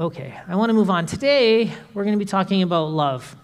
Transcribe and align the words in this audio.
Okay, 0.00 0.34
I 0.48 0.56
want 0.56 0.70
to 0.70 0.72
move 0.72 0.88
on. 0.88 1.04
Today, 1.04 1.70
we're 1.92 2.04
going 2.04 2.18
to 2.18 2.18
be 2.18 2.24
talking 2.24 2.62
about 2.62 2.84
love. 2.86 3.36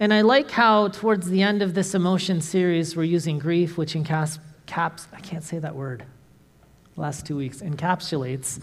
And 0.00 0.12
I 0.12 0.22
like 0.22 0.50
how, 0.50 0.88
towards 0.88 1.30
the 1.30 1.42
end 1.42 1.62
of 1.62 1.74
this 1.74 1.94
emotion 1.94 2.40
series, 2.40 2.96
we're 2.96 3.04
using 3.04 3.38
grief, 3.38 3.78
which 3.78 3.94
encaps, 3.94 4.40
caps, 4.66 5.06
I 5.12 5.20
can't 5.20 5.44
say 5.44 5.60
that 5.60 5.76
word, 5.76 6.04
last 6.96 7.24
two 7.24 7.36
weeks, 7.36 7.58
encapsulates. 7.58 8.60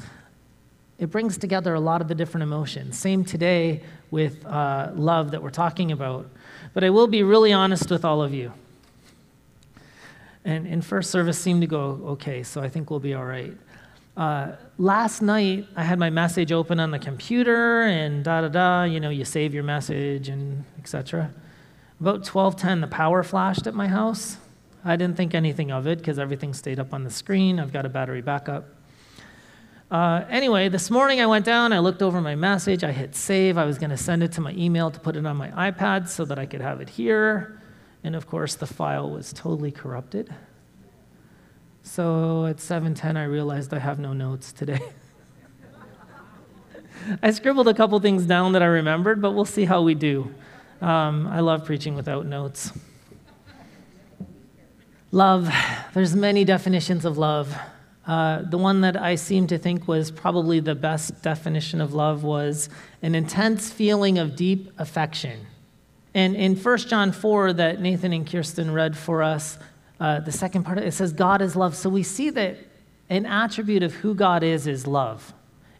It 0.99 1.09
brings 1.09 1.37
together 1.37 1.73
a 1.73 1.79
lot 1.79 2.01
of 2.01 2.09
the 2.09 2.15
different 2.15 2.43
emotions. 2.43 2.99
Same 2.99 3.23
today 3.23 3.83
with 4.11 4.45
uh, 4.45 4.91
love 4.93 5.31
that 5.31 5.41
we're 5.41 5.49
talking 5.49 5.93
about. 5.93 6.29
But 6.73 6.83
I 6.83 6.89
will 6.89 7.07
be 7.07 7.23
really 7.23 7.53
honest 7.53 7.89
with 7.89 8.03
all 8.03 8.21
of 8.21 8.33
you. 8.33 8.51
And 10.43 10.67
in 10.67 10.81
first 10.81 11.09
service 11.09 11.39
seemed 11.39 11.61
to 11.61 11.67
go 11.67 12.01
okay, 12.05 12.43
so 12.43 12.59
I 12.61 12.67
think 12.67 12.89
we'll 12.89 12.99
be 12.99 13.13
all 13.13 13.23
right. 13.23 13.53
Uh, 14.17 14.51
last 14.77 15.21
night, 15.21 15.67
I 15.75 15.83
had 15.83 15.99
my 15.99 16.09
message 16.09 16.51
open 16.51 16.79
on 16.79 16.91
the 16.91 16.99
computer 16.99 17.81
and 17.83 18.23
da 18.23 18.41
da 18.41 18.47
da. 18.47 18.83
You 18.83 18.99
know, 18.99 19.09
you 19.09 19.25
save 19.25 19.53
your 19.53 19.63
message 19.63 20.29
and 20.29 20.63
etc. 20.79 21.31
About 21.99 22.23
12:10, 22.23 22.81
the 22.81 22.87
power 22.87 23.23
flashed 23.23 23.67
at 23.67 23.73
my 23.73 23.87
house. 23.87 24.37
I 24.85 24.95
didn't 24.95 25.17
think 25.17 25.33
anything 25.33 25.71
of 25.71 25.87
it 25.87 25.97
because 25.97 26.19
everything 26.19 26.53
stayed 26.53 26.79
up 26.79 26.93
on 26.93 27.03
the 27.03 27.09
screen. 27.09 27.59
I've 27.59 27.73
got 27.73 27.85
a 27.85 27.89
battery 27.89 28.21
backup. 28.21 28.65
Uh, 29.89 30.25
anyway, 30.29 30.67
this 30.69 30.91
morning 30.91 31.21
I 31.21 31.25
went 31.25 31.45
down, 31.45 31.71
I 31.71 31.79
looked 31.79 32.01
over 32.01 32.19
my 32.19 32.35
message, 32.35 32.83
I 32.83 32.91
hit 32.91 33.15
save. 33.15 33.57
I 33.57 33.63
was 33.63 33.77
going 33.77 33.89
to 33.89 33.97
send 33.97 34.21
it 34.21 34.33
to 34.33 34.41
my 34.41 34.51
email 34.51 34.91
to 34.91 34.99
put 34.99 35.15
it 35.15 35.25
on 35.25 35.37
my 35.37 35.49
iPad 35.71 36.09
so 36.09 36.25
that 36.25 36.37
I 36.37 36.45
could 36.45 36.59
have 36.59 36.81
it 36.81 36.89
here. 36.89 37.61
And 38.03 38.13
of 38.13 38.27
course, 38.27 38.55
the 38.55 38.67
file 38.67 39.09
was 39.09 39.31
totally 39.31 39.71
corrupted. 39.71 40.33
So 41.87 42.45
at 42.45 42.57
7:10 42.57 43.15
I 43.15 43.23
realized 43.23 43.73
I 43.73 43.79
have 43.79 43.97
no 43.97 44.11
notes 44.11 44.51
today. 44.51 44.81
I 47.23 47.31
scribbled 47.31 47.69
a 47.69 47.73
couple 47.73 47.97
things 48.01 48.25
down 48.25 48.51
that 48.51 48.61
I 48.61 48.65
remembered, 48.65 49.21
but 49.21 49.31
we'll 49.31 49.45
see 49.45 49.63
how 49.63 49.81
we 49.81 49.95
do. 49.95 50.29
Um, 50.81 51.27
I 51.27 51.39
love 51.39 51.63
preaching 51.63 51.95
without 51.95 52.25
notes. 52.25 52.73
Love, 55.11 55.49
there's 55.93 56.13
many 56.13 56.43
definitions 56.43 57.05
of 57.05 57.17
love. 57.17 57.55
Uh, 58.05 58.41
the 58.41 58.57
one 58.57 58.81
that 58.81 58.97
I 58.97 59.15
seem 59.15 59.47
to 59.47 59.57
think 59.57 59.87
was 59.87 60.11
probably 60.11 60.59
the 60.59 60.75
best 60.75 61.21
definition 61.21 61.79
of 61.79 61.93
love 61.93 62.21
was 62.21 62.67
an 63.01 63.15
intense 63.15 63.71
feeling 63.71 64.17
of 64.17 64.35
deep 64.35 64.71
affection. 64.77 65.47
And 66.13 66.35
in 66.35 66.57
1 66.57 66.77
John 66.79 67.13
4, 67.13 67.53
that 67.53 67.79
Nathan 67.79 68.11
and 68.11 68.29
Kirsten 68.29 68.71
read 68.71 68.97
for 68.97 69.23
us, 69.23 69.57
uh, 69.99 70.19
the 70.19 70.31
second 70.31 70.63
part, 70.63 70.77
it 70.77 70.93
says 70.93 71.11
God 71.11 71.41
is 71.41 71.55
love. 71.55 71.75
So 71.75 71.89
we 71.89 72.03
see 72.03 72.29
that 72.31 72.57
an 73.09 73.25
attribute 73.25 73.83
of 73.83 73.93
who 73.93 74.13
God 74.13 74.43
is 74.43 74.67
is 74.67 74.85
love. 74.85 75.33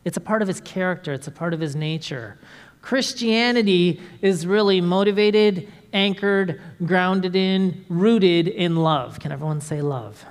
It's 0.06 0.18
a 0.18 0.22
part 0.22 0.42
of 0.42 0.48
his 0.48 0.62
character, 0.62 1.14
it's 1.14 1.28
a 1.28 1.32
part 1.32 1.54
of 1.54 1.60
his 1.60 1.76
nature. 1.76 2.38
Christianity 2.82 4.00
is 4.22 4.48
really 4.48 4.80
motivated, 4.80 5.72
anchored, 5.92 6.62
grounded 6.86 7.36
in, 7.36 7.84
rooted 7.90 8.48
in 8.48 8.78
love. 8.78 9.20
Can 9.20 9.32
everyone 9.32 9.60
say 9.60 9.82
love? 9.82 10.24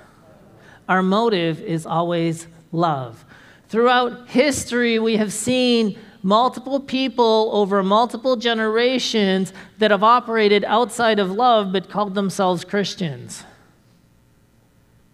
Our 0.89 1.03
motive 1.03 1.61
is 1.61 1.85
always 1.85 2.47
love. 2.71 3.23
Throughout 3.69 4.29
history, 4.29 4.97
we 4.97 5.17
have 5.17 5.31
seen 5.31 5.99
multiple 6.23 6.79
people 6.79 7.49
over 7.53 7.83
multiple 7.83 8.37
generations 8.37 9.53
that 9.77 9.91
have 9.91 10.03
operated 10.03 10.63
outside 10.65 11.19
of 11.19 11.31
love 11.31 11.71
but 11.71 11.89
called 11.89 12.15
themselves 12.15 12.63
Christians. 12.63 13.43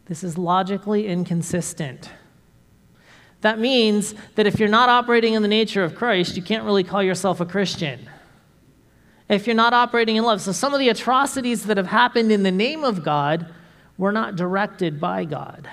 This 0.06 0.24
is 0.24 0.38
logically 0.38 1.08
inconsistent. 1.08 2.10
That 3.42 3.60
means 3.60 4.16
that 4.36 4.48
if 4.48 4.60
you're 4.60 4.70
not 4.70 4.90
operating 4.90 5.34
in 5.34 5.42
the 5.42 5.48
nature 5.48 5.84
of 5.84 5.96
Christ, 5.96 6.36
you 6.38 6.42
can't 6.42 6.64
really 6.64 6.84
call 6.84 7.04
yourself 7.04 7.42
a 7.42 7.46
Christian. 7.46 8.10
If 9.30 9.48
you're 9.48 9.56
not 9.56 9.74
operating 9.74 10.16
in 10.16 10.24
love. 10.24 10.42
So, 10.42 10.52
some 10.52 10.74
of 10.74 10.80
the 10.80 10.90
atrocities 10.90 11.66
that 11.66 11.78
have 11.78 11.88
happened 11.88 12.32
in 12.32 12.44
the 12.44 12.52
name 12.52 12.84
of 12.84 13.04
God 13.04 13.48
were 13.98 14.12
not 14.12 14.36
directed 14.36 15.00
by 15.00 15.26
God. 15.26 15.70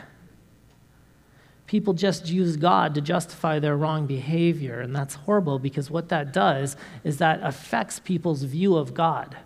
People 1.66 1.94
just 1.94 2.28
use 2.28 2.56
God 2.56 2.94
to 2.94 3.00
justify 3.00 3.60
their 3.60 3.76
wrong 3.76 4.06
behavior, 4.06 4.80
and 4.80 4.94
that's 4.94 5.14
horrible 5.14 5.60
because 5.60 5.88
what 5.90 6.08
that 6.08 6.32
does 6.32 6.76
is 7.04 7.18
that 7.18 7.40
affects 7.42 8.00
people's 8.00 8.42
view 8.42 8.76
of 8.76 8.94
God. 8.94 9.36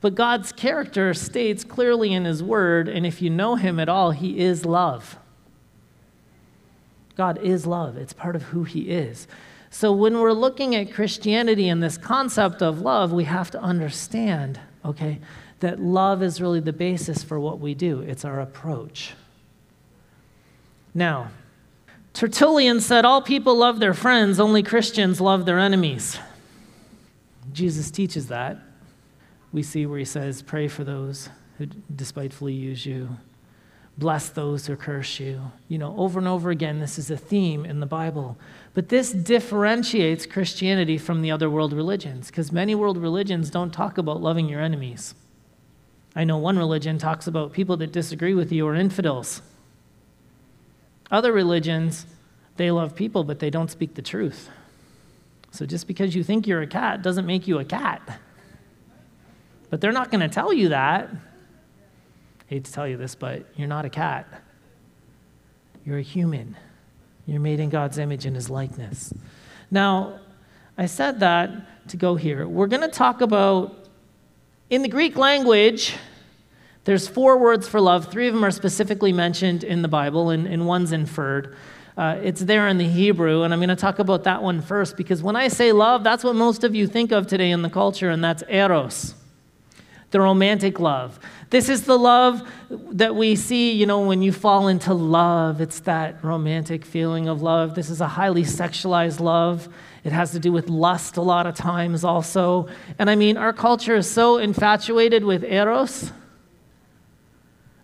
But 0.00 0.14
God's 0.14 0.52
character 0.52 1.12
states 1.12 1.64
clearly 1.64 2.12
in 2.12 2.24
His 2.24 2.42
Word, 2.42 2.88
and 2.88 3.04
if 3.04 3.20
you 3.20 3.30
know 3.30 3.56
Him 3.56 3.80
at 3.80 3.88
all, 3.88 4.12
He 4.12 4.38
is 4.38 4.64
love. 4.64 5.16
God 7.16 7.38
is 7.42 7.66
love, 7.66 7.96
it's 7.96 8.12
part 8.12 8.36
of 8.36 8.44
who 8.44 8.62
He 8.64 8.90
is. 8.90 9.26
So 9.70 9.92
when 9.92 10.18
we're 10.18 10.32
looking 10.32 10.74
at 10.76 10.92
Christianity 10.92 11.68
and 11.68 11.82
this 11.82 11.98
concept 11.98 12.62
of 12.62 12.80
love, 12.80 13.12
we 13.12 13.24
have 13.24 13.50
to 13.50 13.60
understand, 13.60 14.60
okay, 14.84 15.18
that 15.60 15.80
love 15.80 16.22
is 16.22 16.40
really 16.40 16.60
the 16.60 16.72
basis 16.72 17.24
for 17.24 17.40
what 17.40 17.58
we 17.58 17.74
do, 17.74 18.00
it's 18.00 18.24
our 18.24 18.40
approach. 18.40 19.14
Now, 20.94 21.30
Tertullian 22.14 22.80
said, 22.80 23.04
All 23.04 23.20
people 23.20 23.56
love 23.56 23.80
their 23.80 23.94
friends, 23.94 24.38
only 24.38 24.62
Christians 24.62 25.20
love 25.20 25.44
their 25.44 25.58
enemies. 25.58 26.18
Jesus 27.52 27.90
teaches 27.90 28.28
that 28.28 28.58
we 29.52 29.62
see 29.62 29.86
where 29.86 29.98
he 29.98 30.04
says, 30.04 30.42
Pray 30.42 30.68
for 30.68 30.84
those 30.84 31.28
who 31.58 31.66
despitefully 31.94 32.52
use 32.52 32.86
you, 32.86 33.16
bless 33.96 34.28
those 34.28 34.66
who 34.66 34.76
curse 34.76 35.18
you. 35.18 35.50
You 35.68 35.78
know, 35.78 35.96
over 35.98 36.18
and 36.18 36.28
over 36.28 36.50
again, 36.50 36.78
this 36.78 36.98
is 36.98 37.10
a 37.10 37.16
theme 37.16 37.64
in 37.64 37.80
the 37.80 37.86
Bible. 37.86 38.38
But 38.74 38.88
this 38.88 39.12
differentiates 39.12 40.24
Christianity 40.24 40.98
from 40.98 41.20
the 41.20 41.32
other 41.32 41.50
world 41.50 41.72
religions 41.72 42.28
because 42.28 42.52
many 42.52 42.74
world 42.74 42.96
religions 42.96 43.50
don't 43.50 43.72
talk 43.72 43.98
about 43.98 44.22
loving 44.22 44.48
your 44.48 44.60
enemies. 44.60 45.14
I 46.14 46.24
know 46.24 46.38
one 46.38 46.56
religion 46.58 46.98
talks 46.98 47.26
about 47.26 47.52
people 47.52 47.76
that 47.78 47.92
disagree 47.92 48.34
with 48.34 48.52
you 48.52 48.66
are 48.68 48.74
infidels. 48.74 49.42
Other 51.10 51.32
religions, 51.32 52.06
they 52.56 52.70
love 52.70 52.94
people, 52.94 53.24
but 53.24 53.40
they 53.40 53.50
don't 53.50 53.70
speak 53.70 53.94
the 53.94 54.02
truth. 54.02 54.50
So 55.50 55.66
just 55.66 55.86
because 55.86 56.14
you 56.14 56.22
think 56.22 56.46
you're 56.46 56.62
a 56.62 56.66
cat 56.66 57.02
doesn't 57.02 57.26
make 57.26 57.48
you 57.48 57.58
a 57.58 57.64
cat. 57.64 58.20
But 59.70 59.80
they're 59.80 59.92
not 59.92 60.10
going 60.10 60.20
to 60.20 60.28
tell 60.28 60.52
you 60.52 60.70
that. 60.70 61.10
I 61.10 62.44
hate 62.46 62.64
to 62.64 62.72
tell 62.72 62.88
you 62.88 62.96
this, 62.96 63.14
but 63.14 63.46
you're 63.56 63.68
not 63.68 63.84
a 63.84 63.90
cat. 63.90 64.26
You're 65.84 65.98
a 65.98 66.02
human. 66.02 66.56
You're 67.26 67.40
made 67.40 67.60
in 67.60 67.68
God's 67.68 67.98
image 67.98 68.24
and 68.24 68.34
his 68.34 68.48
likeness. 68.48 69.12
Now, 69.70 70.20
I 70.78 70.86
said 70.86 71.20
that 71.20 71.88
to 71.88 71.96
go 71.96 72.14
here. 72.14 72.48
We're 72.48 72.66
going 72.66 72.82
to 72.82 72.88
talk 72.88 73.20
about, 73.20 73.88
in 74.70 74.82
the 74.82 74.88
Greek 74.88 75.16
language, 75.16 75.96
there's 76.84 77.06
four 77.06 77.36
words 77.36 77.68
for 77.68 77.80
love. 77.80 78.10
Three 78.10 78.28
of 78.28 78.34
them 78.34 78.44
are 78.44 78.50
specifically 78.50 79.12
mentioned 79.12 79.64
in 79.64 79.82
the 79.82 79.88
Bible, 79.88 80.30
and, 80.30 80.46
and 80.46 80.66
one's 80.66 80.92
inferred. 80.92 81.54
Uh, 81.98 82.18
it's 82.22 82.40
there 82.40 82.68
in 82.68 82.78
the 82.78 82.88
Hebrew, 82.88 83.42
and 83.42 83.52
I'm 83.52 83.58
going 83.58 83.68
to 83.68 83.76
talk 83.76 83.98
about 83.98 84.24
that 84.24 84.42
one 84.42 84.62
first 84.62 84.96
because 84.96 85.22
when 85.22 85.36
I 85.36 85.48
say 85.48 85.72
love, 85.72 86.04
that's 86.04 86.24
what 86.24 86.36
most 86.36 86.64
of 86.64 86.74
you 86.74 86.86
think 86.86 87.12
of 87.12 87.26
today 87.26 87.50
in 87.50 87.60
the 87.60 87.68
culture, 87.68 88.08
and 88.08 88.24
that's 88.24 88.42
eros 88.48 89.14
the 90.10 90.20
romantic 90.20 90.80
love. 90.80 91.18
This 91.50 91.68
is 91.68 91.84
the 91.84 91.98
love 91.98 92.42
that 92.70 93.14
we 93.14 93.36
see, 93.36 93.72
you 93.72 93.86
know, 93.86 94.00
when 94.00 94.22
you 94.22 94.32
fall 94.32 94.68
into 94.68 94.94
love. 94.94 95.60
It's 95.60 95.80
that 95.80 96.22
romantic 96.24 96.84
feeling 96.84 97.28
of 97.28 97.42
love. 97.42 97.74
This 97.74 97.90
is 97.90 98.00
a 98.00 98.08
highly 98.08 98.44
sexualized 98.44 99.20
love. 99.20 99.68
It 100.04 100.12
has 100.12 100.30
to 100.32 100.38
do 100.38 100.52
with 100.52 100.68
lust 100.68 101.16
a 101.16 101.22
lot 101.22 101.46
of 101.46 101.54
times 101.54 102.04
also. 102.04 102.68
And 102.98 103.10
I 103.10 103.16
mean, 103.16 103.36
our 103.36 103.52
culture 103.52 103.96
is 103.96 104.10
so 104.10 104.38
infatuated 104.38 105.24
with 105.24 105.44
eros 105.44 106.12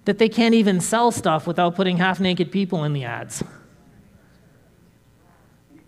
that 0.04 0.18
they 0.18 0.28
can't 0.28 0.54
even 0.54 0.80
sell 0.80 1.10
stuff 1.10 1.46
without 1.46 1.74
putting 1.74 1.96
half 1.96 2.20
naked 2.20 2.50
people 2.52 2.84
in 2.84 2.92
the 2.92 3.04
ads. 3.04 3.42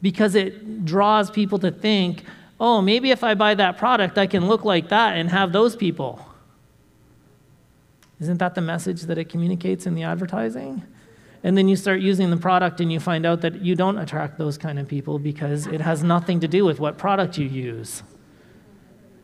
Because 0.03 0.35
it 0.35 0.85
draws 0.85 1.31
people 1.31 1.59
to 1.61 1.71
think, 1.71 2.23
oh, 2.59 2.81
maybe 2.81 3.11
if 3.11 3.23
I 3.23 3.35
buy 3.35 3.55
that 3.55 3.77
product, 3.77 4.19
I 4.19 4.27
can 4.27 4.47
look 4.47 4.65
like 4.65 4.89
that 4.89 5.17
and 5.17 5.31
have 5.31 5.53
those 5.53 5.77
people. 5.77 6.26
Isn't 8.21 8.39
that 8.39 8.55
the 8.55 8.61
message 8.61 9.03
that 9.03 9.19
it 9.19 9.29
communicates 9.29 9.87
in 9.87 9.95
the 9.95 10.03
advertising? 10.03 10.83
And 11.43 11.57
then 11.57 11.69
you 11.69 11.77
start 11.77 12.01
using 12.01 12.31
the 12.31 12.37
product 12.37 12.81
and 12.81 12.91
you 12.91 12.99
find 12.99 13.27
out 13.27 13.43
that 13.43 13.61
you 13.61 13.75
don't 13.75 13.99
attract 13.99 14.39
those 14.39 14.57
kind 14.59 14.79
of 14.79 14.89
people 14.89 15.19
because 15.19 15.67
it 15.67 15.81
has 15.81 16.03
nothing 16.03 16.41
to 16.41 16.49
do 16.49 16.65
with 16.65 16.81
what 16.81 16.99
product 16.99 17.39
you 17.39 17.47
use. 17.47 18.03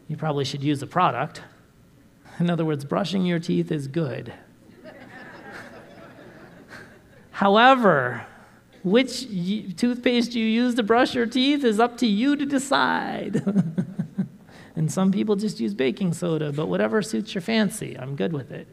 You 0.08 0.16
probably 0.16 0.44
should 0.44 0.62
use 0.62 0.82
a 0.82 0.86
product. 0.86 1.42
In 2.38 2.50
other 2.50 2.64
words, 2.64 2.84
brushing 2.84 3.24
your 3.24 3.38
teeth 3.38 3.72
is 3.72 3.88
good. 3.88 4.32
However, 7.30 8.26
which 8.84 9.26
toothpaste 9.76 10.34
you 10.34 10.44
use 10.44 10.74
to 10.74 10.82
brush 10.82 11.14
your 11.14 11.26
teeth 11.26 11.64
is 11.64 11.80
up 11.80 11.96
to 11.98 12.06
you 12.06 12.36
to 12.36 12.44
decide. 12.44 13.42
and 14.76 14.92
some 14.92 15.12
people 15.12 15.34
just 15.34 15.60
use 15.60 15.72
baking 15.72 16.12
soda, 16.12 16.52
but 16.52 16.66
whatever 16.66 17.00
suits 17.00 17.34
your 17.34 17.42
fancy, 17.42 17.96
I'm 17.98 18.16
good 18.16 18.32
with 18.32 18.50
it. 18.50 18.66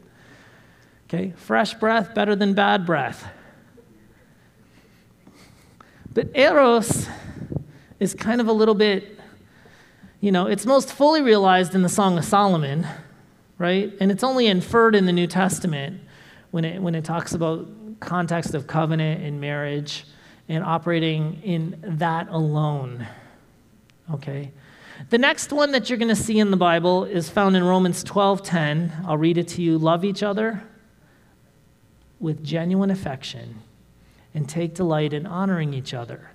Okay, 1.12 1.32
fresh 1.34 1.74
breath 1.74 2.14
better 2.14 2.36
than 2.36 2.54
bad 2.54 2.86
breath. 2.86 3.26
But 6.14 6.28
Eros 6.36 7.08
is 7.98 8.14
kind 8.14 8.40
of 8.40 8.46
a 8.46 8.52
little 8.52 8.76
bit, 8.76 9.18
you 10.20 10.30
know, 10.30 10.46
it's 10.46 10.64
most 10.64 10.92
fully 10.92 11.20
realized 11.20 11.74
in 11.74 11.82
the 11.82 11.88
Song 11.88 12.16
of 12.16 12.24
Solomon, 12.24 12.86
right? 13.58 13.92
And 13.98 14.12
it's 14.12 14.22
only 14.22 14.46
inferred 14.46 14.94
in 14.94 15.06
the 15.06 15.12
New 15.12 15.26
Testament 15.26 16.00
when 16.52 16.64
it, 16.64 16.80
when 16.80 16.94
it 16.94 17.04
talks 17.04 17.34
about 17.34 17.66
context 17.98 18.54
of 18.54 18.68
covenant 18.68 19.20
and 19.24 19.40
marriage 19.40 20.04
and 20.48 20.62
operating 20.62 21.42
in 21.42 21.76
that 21.98 22.28
alone. 22.28 23.04
Okay? 24.14 24.52
The 25.08 25.18
next 25.18 25.52
one 25.52 25.72
that 25.72 25.90
you're 25.90 25.98
going 25.98 26.06
to 26.06 26.14
see 26.14 26.38
in 26.38 26.52
the 26.52 26.56
Bible 26.56 27.04
is 27.04 27.28
found 27.28 27.56
in 27.56 27.64
Romans 27.64 28.04
12:10. 28.04 29.06
I'll 29.08 29.18
read 29.18 29.38
it 29.38 29.48
to 29.48 29.62
you. 29.62 29.76
Love 29.76 30.04
each 30.04 30.22
other 30.22 30.62
with 32.20 32.44
genuine 32.44 32.90
affection 32.90 33.62
and 34.34 34.48
take 34.48 34.74
delight 34.74 35.12
in 35.12 35.26
honoring 35.26 35.74
each 35.74 35.92
other. 35.92 36.30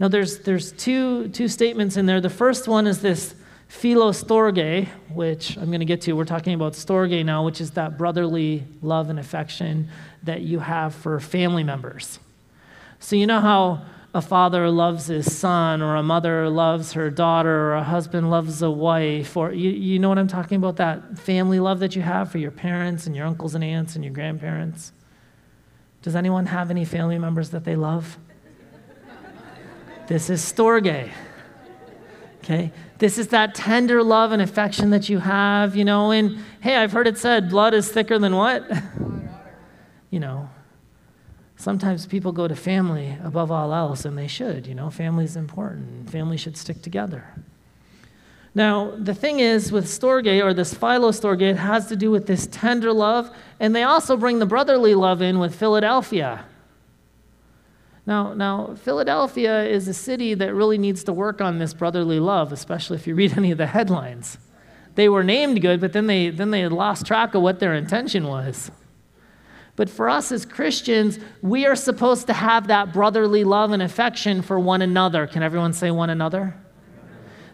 Now 0.00 0.08
there's 0.08 0.40
there's 0.40 0.72
two 0.72 1.28
two 1.28 1.48
statements 1.48 1.96
in 1.96 2.06
there. 2.06 2.20
The 2.20 2.30
first 2.30 2.66
one 2.66 2.86
is 2.86 3.00
this 3.00 3.34
philostorge, 3.68 4.88
which 5.12 5.56
I'm 5.56 5.66
going 5.66 5.80
to 5.80 5.86
get 5.86 6.00
to. 6.02 6.12
We're 6.12 6.24
talking 6.24 6.54
about 6.54 6.74
storge 6.74 7.24
now, 7.24 7.44
which 7.44 7.60
is 7.60 7.72
that 7.72 7.98
brotherly 7.98 8.64
love 8.82 9.10
and 9.10 9.18
affection 9.18 9.88
that 10.22 10.42
you 10.42 10.58
have 10.60 10.94
for 10.94 11.18
family 11.20 11.64
members. 11.64 12.18
So, 12.98 13.16
you 13.16 13.26
know 13.26 13.40
how 13.40 13.82
a 14.14 14.22
father 14.22 14.70
loves 14.70 15.08
his 15.08 15.36
son, 15.36 15.82
or 15.82 15.96
a 15.96 16.02
mother 16.02 16.48
loves 16.48 16.92
her 16.92 17.10
daughter, 17.10 17.72
or 17.72 17.74
a 17.74 17.82
husband 17.82 18.30
loves 18.30 18.62
a 18.62 18.70
wife, 18.70 19.36
or 19.36 19.52
you, 19.52 19.70
you 19.70 19.98
know 19.98 20.08
what 20.08 20.18
I'm 20.18 20.28
talking 20.28 20.56
about? 20.56 20.76
That 20.76 21.18
family 21.18 21.60
love 21.60 21.80
that 21.80 21.94
you 21.94 22.02
have 22.02 22.30
for 22.30 22.38
your 22.38 22.50
parents 22.50 23.06
and 23.06 23.14
your 23.14 23.26
uncles 23.26 23.54
and 23.54 23.62
aunts 23.62 23.94
and 23.94 24.04
your 24.04 24.14
grandparents. 24.14 24.92
Does 26.06 26.14
anyone 26.14 26.46
have 26.46 26.70
any 26.70 26.84
family 26.84 27.18
members 27.18 27.50
that 27.50 27.64
they 27.64 27.74
love? 27.74 28.16
this 30.06 30.30
is 30.30 30.40
storge. 30.40 31.10
Okay? 32.36 32.70
This 32.98 33.18
is 33.18 33.26
that 33.28 33.56
tender 33.56 34.04
love 34.04 34.30
and 34.30 34.40
affection 34.40 34.90
that 34.90 35.08
you 35.08 35.18
have, 35.18 35.74
you 35.74 35.84
know, 35.84 36.12
and 36.12 36.38
hey, 36.60 36.76
I've 36.76 36.92
heard 36.92 37.08
it 37.08 37.18
said 37.18 37.50
blood 37.50 37.74
is 37.74 37.90
thicker 37.90 38.20
than 38.20 38.36
what? 38.36 38.70
you 40.10 40.20
know, 40.20 40.48
sometimes 41.56 42.06
people 42.06 42.30
go 42.30 42.46
to 42.46 42.54
family 42.54 43.18
above 43.24 43.50
all 43.50 43.74
else, 43.74 44.04
and 44.04 44.16
they 44.16 44.28
should. 44.28 44.68
You 44.68 44.76
know, 44.76 44.90
family 44.90 45.24
is 45.24 45.34
important. 45.34 46.08
Family 46.08 46.36
should 46.36 46.56
stick 46.56 46.82
together. 46.82 47.24
Now, 48.56 48.94
the 48.96 49.12
thing 49.12 49.40
is 49.40 49.70
with 49.70 49.84
storge 49.84 50.42
or 50.42 50.54
this 50.54 50.72
philostorge, 50.72 51.42
it 51.42 51.58
has 51.58 51.88
to 51.88 51.94
do 51.94 52.10
with 52.10 52.26
this 52.26 52.46
tender 52.46 52.90
love, 52.90 53.30
and 53.60 53.76
they 53.76 53.82
also 53.82 54.16
bring 54.16 54.38
the 54.38 54.46
brotherly 54.46 54.94
love 54.94 55.20
in 55.20 55.38
with 55.38 55.54
Philadelphia. 55.54 56.42
Now, 58.06 58.32
now, 58.32 58.74
Philadelphia 58.76 59.62
is 59.64 59.88
a 59.88 59.92
city 59.92 60.32
that 60.32 60.54
really 60.54 60.78
needs 60.78 61.04
to 61.04 61.12
work 61.12 61.42
on 61.42 61.58
this 61.58 61.74
brotherly 61.74 62.18
love, 62.18 62.50
especially 62.50 62.96
if 62.96 63.06
you 63.06 63.14
read 63.14 63.32
any 63.36 63.50
of 63.50 63.58
the 63.58 63.66
headlines. 63.66 64.38
They 64.94 65.10
were 65.10 65.22
named 65.22 65.60
good, 65.60 65.78
but 65.78 65.92
then 65.92 66.06
they, 66.06 66.30
then 66.30 66.50
they 66.50 66.66
lost 66.66 67.04
track 67.04 67.34
of 67.34 67.42
what 67.42 67.60
their 67.60 67.74
intention 67.74 68.26
was. 68.26 68.70
But 69.74 69.90
for 69.90 70.08
us 70.08 70.32
as 70.32 70.46
Christians, 70.46 71.18
we 71.42 71.66
are 71.66 71.76
supposed 71.76 72.26
to 72.28 72.32
have 72.32 72.68
that 72.68 72.94
brotherly 72.94 73.44
love 73.44 73.72
and 73.72 73.82
affection 73.82 74.40
for 74.40 74.58
one 74.58 74.80
another. 74.80 75.26
Can 75.26 75.42
everyone 75.42 75.74
say 75.74 75.90
one 75.90 76.08
another? 76.08 76.54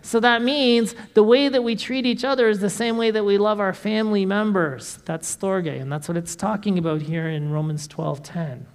So 0.03 0.19
that 0.21 0.43
means 0.43 0.95
the 1.15 1.23
way 1.23 1.49
that 1.49 1.63
we 1.63 1.77
treat 1.77 2.05
each 2.05 2.25
other 2.25 2.49
is 2.49 2.59
the 2.59 2.69
same 2.69 2.97
way 2.97 3.13
that 3.13 3.25
we 3.25 3.39
love 3.39 3.61
our 3.61 3.73
family 3.73 4.27
members. 4.27 4.99
That's 5.05 5.35
storge, 5.35 5.81
and 5.81 5.91
that's 5.91 6.09
what 6.09 6.17
it's 6.17 6.35
talking 6.35 6.77
about 6.77 7.03
here 7.03 7.29
in 7.29 7.53
Romans 7.53 7.87
12:10. 7.87 8.67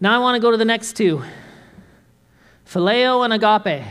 Now 0.00 0.16
I 0.16 0.18
want 0.18 0.34
to 0.34 0.40
go 0.40 0.50
to 0.50 0.56
the 0.56 0.64
next 0.64 0.94
two. 0.94 1.22
Phileo 2.66 3.24
and 3.24 3.32
agape. 3.32 3.86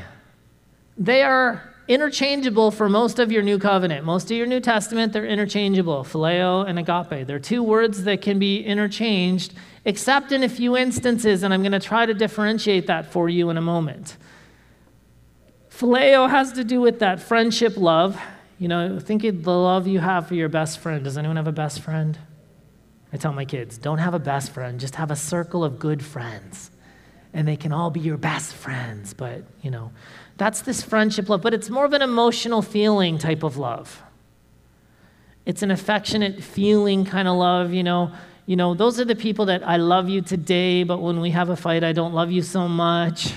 They 0.98 1.24
are 1.24 1.72
interchangeable 1.88 2.72
for 2.72 2.90
most 2.90 3.20
of 3.20 3.32
your 3.32 3.42
New 3.42 3.58
Covenant. 3.58 4.06
Most 4.06 4.32
of 4.32 4.38
your 4.38 4.46
New 4.46 4.60
Testament, 4.60 5.14
they're 5.14 5.26
interchangeable 5.26 6.04
phileo 6.04 6.68
and 6.68 6.80
agape. 6.80 7.28
They're 7.28 7.40
two 7.40 7.64
words 7.64 8.04
that 8.04 8.22
can 8.22 8.40
be 8.40 8.62
interchanged, 8.62 9.54
except 9.86 10.32
in 10.32 10.44
a 10.44 10.50
few 10.50 10.78
instances, 10.78 11.44
and 11.44 11.54
I'm 11.54 11.62
going 11.62 11.72
to 11.72 11.80
try 11.80 12.06
to 12.06 12.14
differentiate 12.14 12.88
that 12.88 13.12
for 13.12 13.30
you 13.30 13.50
in 13.50 13.58
a 13.58 13.62
moment. 13.62 14.18
Phileo 15.82 16.30
has 16.30 16.52
to 16.52 16.64
do 16.64 16.80
with 16.80 17.00
that 17.00 17.20
friendship 17.20 17.76
love. 17.76 18.22
You 18.60 18.68
know, 18.68 19.00
think 19.00 19.24
of 19.24 19.44
the 19.44 19.52
love 19.52 19.88
you 19.88 19.98
have 19.98 20.28
for 20.28 20.36
your 20.36 20.48
best 20.48 20.78
friend. 20.78 21.04
Does 21.04 21.18
anyone 21.18 21.38
have 21.38 21.48
a 21.48 21.52
best 21.52 21.82
friend? 21.82 22.20
I 23.12 23.18
tell 23.18 23.34
my 23.34 23.46
kids, 23.46 23.80
don't 23.80 23.98
have 23.98 24.14
a 24.14 24.20
best 24.20 24.52
friend, 24.52 24.80
just 24.80 24.94
have 24.96 25.10
a 25.10 25.16
circle 25.16 25.64
of 25.64 25.80
good 25.80 26.06
friends. 26.06 26.70
And 27.34 27.48
they 27.48 27.56
can 27.56 27.72
all 27.72 27.90
be 27.90 28.00
your 28.00 28.18
best 28.18 28.54
friends, 28.54 29.16
but, 29.16 29.42
you 29.64 29.72
know, 29.72 29.92
that's 30.38 30.62
this 30.62 30.84
friendship 30.84 31.30
love, 31.30 31.42
but 31.42 31.52
it's 31.52 31.72
more 31.72 31.86
of 31.86 31.94
an 31.94 32.04
emotional 32.04 32.62
feeling 32.62 33.18
type 33.18 33.42
of 33.42 33.58
love. 33.58 34.04
It's 35.48 35.64
an 35.64 35.72
affectionate 35.72 36.44
feeling 36.44 37.06
kind 37.06 37.28
of 37.28 37.38
love, 37.38 37.74
you 37.74 37.82
know. 37.82 38.12
You 38.46 38.56
know, 38.56 38.76
those 38.76 39.00
are 39.00 39.06
the 39.06 39.16
people 39.16 39.46
that 39.48 39.68
I 39.68 39.78
love 39.78 40.10
you 40.10 40.22
today, 40.22 40.84
but 40.84 41.00
when 41.00 41.22
we 41.22 41.32
have 41.32 41.50
a 41.50 41.56
fight, 41.56 41.84
I 41.84 41.92
don't 41.92 42.14
love 42.14 42.30
you 42.30 42.44
so 42.44 42.68
much. 42.68 43.34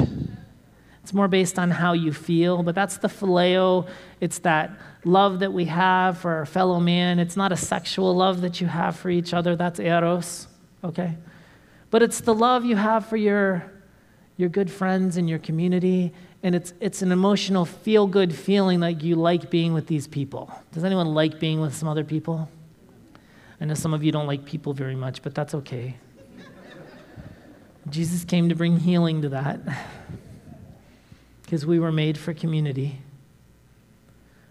It's 1.04 1.14
more 1.14 1.28
based 1.28 1.58
on 1.58 1.70
how 1.70 1.92
you 1.92 2.12
feel, 2.12 2.64
but 2.64 2.74
that's 2.74 2.96
the 2.96 3.08
phileo. 3.08 3.86
It's 4.20 4.40
that 4.40 4.76
love 5.04 5.38
that 5.40 5.52
we 5.52 5.66
have 5.66 6.18
for 6.18 6.32
our 6.32 6.46
fellow 6.46 6.80
man. 6.80 7.20
It's 7.20 7.36
not 7.36 7.52
a 7.52 7.56
sexual 7.56 8.16
love 8.16 8.40
that 8.40 8.60
you 8.60 8.66
have 8.66 8.96
for 8.96 9.10
each 9.10 9.32
other. 9.32 9.54
That's 9.54 9.78
eros, 9.78 10.48
okay? 10.82 11.16
But 11.90 12.02
it's 12.02 12.20
the 12.20 12.34
love 12.34 12.64
you 12.64 12.74
have 12.74 13.06
for 13.06 13.16
your, 13.16 13.70
your 14.36 14.48
good 14.48 14.70
friends 14.70 15.16
and 15.16 15.28
your 15.28 15.38
community 15.38 16.12
and 16.44 16.54
it's, 16.54 16.74
it's 16.78 17.00
an 17.00 17.10
emotional 17.10 17.64
feel 17.64 18.06
good 18.06 18.34
feeling 18.34 18.78
like 18.78 19.02
you 19.02 19.16
like 19.16 19.48
being 19.48 19.72
with 19.72 19.86
these 19.86 20.06
people. 20.06 20.52
Does 20.72 20.84
anyone 20.84 21.14
like 21.14 21.40
being 21.40 21.58
with 21.58 21.74
some 21.74 21.88
other 21.88 22.04
people? 22.04 22.50
I 23.58 23.64
know 23.64 23.72
some 23.72 23.94
of 23.94 24.04
you 24.04 24.12
don't 24.12 24.26
like 24.26 24.44
people 24.44 24.74
very 24.74 24.94
much, 24.94 25.22
but 25.22 25.34
that's 25.34 25.54
okay. 25.54 25.96
Jesus 27.88 28.24
came 28.24 28.50
to 28.50 28.54
bring 28.54 28.78
healing 28.78 29.22
to 29.22 29.30
that 29.30 29.58
because 31.44 31.66
we 31.66 31.78
were 31.78 31.92
made 31.92 32.18
for 32.18 32.34
community. 32.34 32.98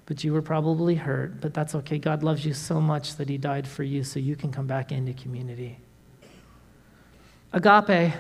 But 0.06 0.24
you 0.24 0.32
were 0.34 0.42
probably 0.42 0.96
hurt, 0.96 1.42
but 1.42 1.54
that's 1.54 1.76
okay. 1.76 1.98
God 1.98 2.24
loves 2.24 2.46
you 2.46 2.54
so 2.54 2.80
much 2.80 3.16
that 3.16 3.30
He 3.30 3.38
died 3.38 3.68
for 3.68 3.84
you 3.84 4.04
so 4.04 4.20
you 4.20 4.36
can 4.36 4.52
come 4.52 4.68
back 4.68 4.92
into 4.92 5.14
community. 5.14 5.80
Agape, 7.52 8.14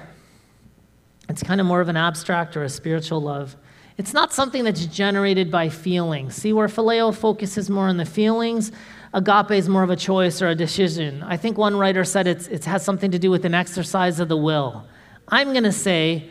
it's 1.29 1.43
kind 1.43 1.59
of 1.59 1.67
more 1.67 1.81
of 1.81 1.89
an 1.89 1.97
abstract 1.97 2.55
or 2.57 2.63
a 2.63 2.69
spiritual 2.69 3.21
love. 3.21 3.55
It's 3.97 4.13
not 4.13 4.33
something 4.33 4.63
that's 4.63 4.85
generated 4.87 5.51
by 5.51 5.69
feelings. 5.69 6.35
See, 6.35 6.51
where 6.51 6.67
phileo 6.67 7.13
focuses 7.13 7.69
more 7.69 7.87
on 7.87 7.97
the 7.97 8.05
feelings, 8.05 8.71
agape 9.13 9.51
is 9.51 9.69
more 9.69 9.83
of 9.83 9.89
a 9.89 9.95
choice 9.95 10.41
or 10.41 10.47
a 10.47 10.55
decision. 10.55 11.21
I 11.23 11.37
think 11.37 11.57
one 11.57 11.75
writer 11.77 12.03
said 12.03 12.27
it 12.27 12.65
has 12.65 12.83
something 12.83 13.11
to 13.11 13.19
do 13.19 13.29
with 13.29 13.45
an 13.45 13.53
exercise 13.53 14.19
of 14.19 14.29
the 14.29 14.37
will. 14.37 14.87
I'm 15.27 15.51
going 15.51 15.63
to 15.63 15.71
say 15.71 16.29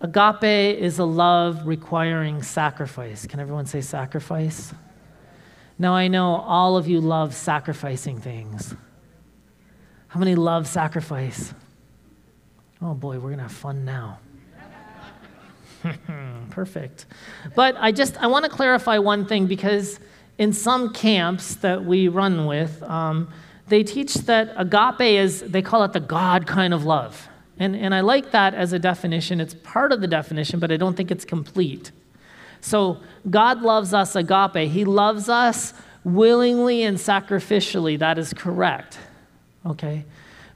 agape 0.00 0.78
is 0.78 0.98
a 0.98 1.04
love 1.04 1.66
requiring 1.66 2.42
sacrifice. 2.42 3.26
Can 3.26 3.40
everyone 3.40 3.66
say 3.66 3.80
sacrifice? 3.80 4.72
Now, 5.78 5.94
I 5.94 6.08
know 6.08 6.36
all 6.36 6.76
of 6.76 6.88
you 6.88 7.00
love 7.00 7.34
sacrificing 7.34 8.20
things. 8.20 8.74
How 10.08 10.18
many 10.18 10.34
love 10.34 10.66
sacrifice? 10.66 11.54
Oh 12.80 12.94
boy, 12.94 13.16
we're 13.16 13.28
going 13.28 13.36
to 13.36 13.42
have 13.44 13.52
fun 13.52 13.84
now. 13.84 14.18
Perfect. 16.50 17.06
But 17.54 17.76
I 17.78 17.92
just 17.92 18.16
I 18.16 18.26
want 18.26 18.44
to 18.44 18.50
clarify 18.50 18.98
one 18.98 19.26
thing 19.26 19.46
because 19.46 20.00
in 20.38 20.52
some 20.52 20.92
camps 20.92 21.56
that 21.56 21.84
we 21.84 22.08
run 22.08 22.46
with, 22.46 22.82
um, 22.84 23.30
they 23.68 23.82
teach 23.82 24.14
that 24.14 24.52
agape 24.56 25.00
is 25.00 25.42
they 25.42 25.62
call 25.62 25.84
it 25.84 25.92
the 25.92 26.00
God 26.00 26.46
kind 26.46 26.72
of 26.72 26.84
love, 26.84 27.28
and 27.58 27.74
and 27.76 27.94
I 27.94 28.00
like 28.00 28.30
that 28.32 28.54
as 28.54 28.72
a 28.72 28.78
definition. 28.78 29.40
It's 29.40 29.54
part 29.54 29.92
of 29.92 30.00
the 30.00 30.06
definition, 30.06 30.60
but 30.60 30.70
I 30.70 30.76
don't 30.76 30.96
think 30.96 31.10
it's 31.10 31.24
complete. 31.24 31.90
So 32.60 32.98
God 33.30 33.62
loves 33.62 33.94
us 33.94 34.16
agape. 34.16 34.70
He 34.70 34.84
loves 34.84 35.28
us 35.28 35.72
willingly 36.04 36.82
and 36.84 36.96
sacrificially. 36.98 37.98
That 37.98 38.18
is 38.18 38.32
correct. 38.32 38.98
Okay. 39.66 40.04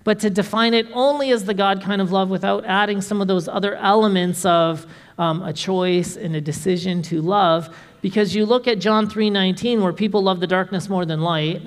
but 0.04 0.18
to 0.20 0.30
define 0.30 0.74
it 0.74 0.86
only 0.94 1.30
as 1.30 1.44
the 1.44 1.54
God 1.54 1.82
kind 1.82 2.00
of 2.00 2.10
love 2.10 2.28
without 2.30 2.64
adding 2.64 3.00
some 3.00 3.20
of 3.20 3.28
those 3.28 3.46
other 3.46 3.76
elements 3.76 4.44
of 4.44 4.86
um, 5.18 5.42
a 5.42 5.52
choice 5.52 6.16
and 6.16 6.34
a 6.34 6.40
decision 6.40 7.02
to 7.02 7.20
love. 7.20 7.76
Because 8.00 8.34
you 8.34 8.46
look 8.46 8.66
at 8.66 8.80
John 8.80 9.08
3:19, 9.08 9.80
where 9.80 9.92
people 9.92 10.22
love 10.22 10.40
the 10.40 10.46
darkness 10.46 10.88
more 10.88 11.04
than 11.04 11.20
light, 11.20 11.62